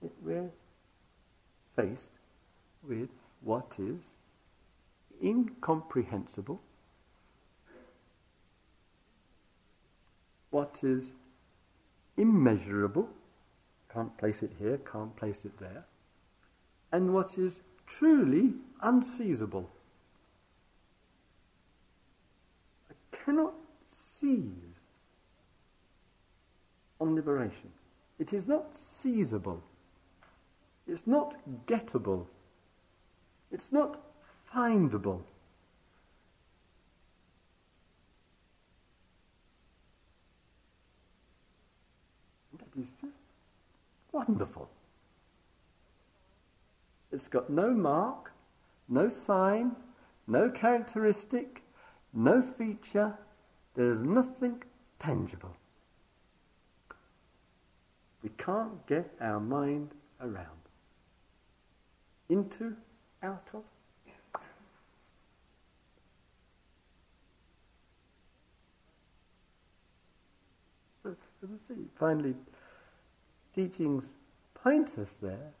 [0.00, 0.50] we're, we're
[1.76, 2.18] faced
[2.82, 3.08] with
[3.42, 4.16] what is
[5.22, 6.60] incomprehensible,
[10.50, 11.14] what is
[12.16, 13.08] immeasurable,
[13.92, 15.84] can't place it here, can't place it there,
[16.92, 19.66] and what is truly unseizable.
[22.90, 24.82] I cannot seize
[27.00, 27.70] on liberation.
[28.18, 29.60] It is not seizable.
[30.86, 31.36] It's not
[31.66, 32.26] gettable.
[33.50, 34.00] It's not
[34.52, 35.22] findable.
[42.58, 43.18] That is just
[44.18, 44.68] wonderful.
[47.12, 48.32] It's got no mark,
[48.88, 49.76] no sign,
[50.26, 51.62] no characteristic,
[52.12, 53.16] no feature.
[53.74, 54.62] There is nothing
[54.98, 55.56] tangible.
[58.22, 59.90] We can't get our mind
[60.20, 60.62] around.
[62.28, 62.76] Into,
[63.22, 63.62] out of.
[71.04, 71.16] So,
[71.54, 72.34] as I finally,
[73.58, 74.14] teachings
[74.54, 75.52] point us there,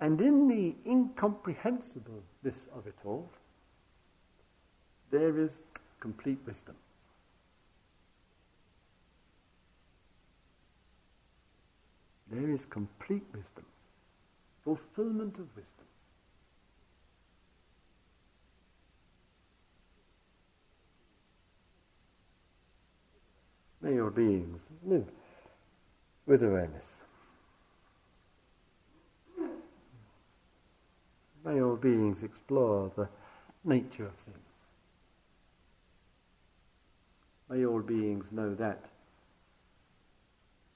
[0.00, 3.30] and in the incomprehensibleness of it all,
[5.12, 5.62] there is
[6.00, 6.74] complete wisdom.
[12.28, 13.66] There is complete wisdom,
[14.64, 15.86] fulfillment of wisdom.
[23.80, 25.06] May your beings live
[26.26, 27.01] with awareness.
[31.44, 33.08] May all beings explore the
[33.64, 34.38] nature of things.
[37.48, 38.88] May all beings know that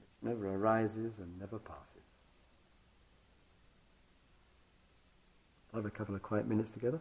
[0.00, 2.02] which never arises and never passes.
[5.72, 7.00] I Have a couple of quiet minutes together.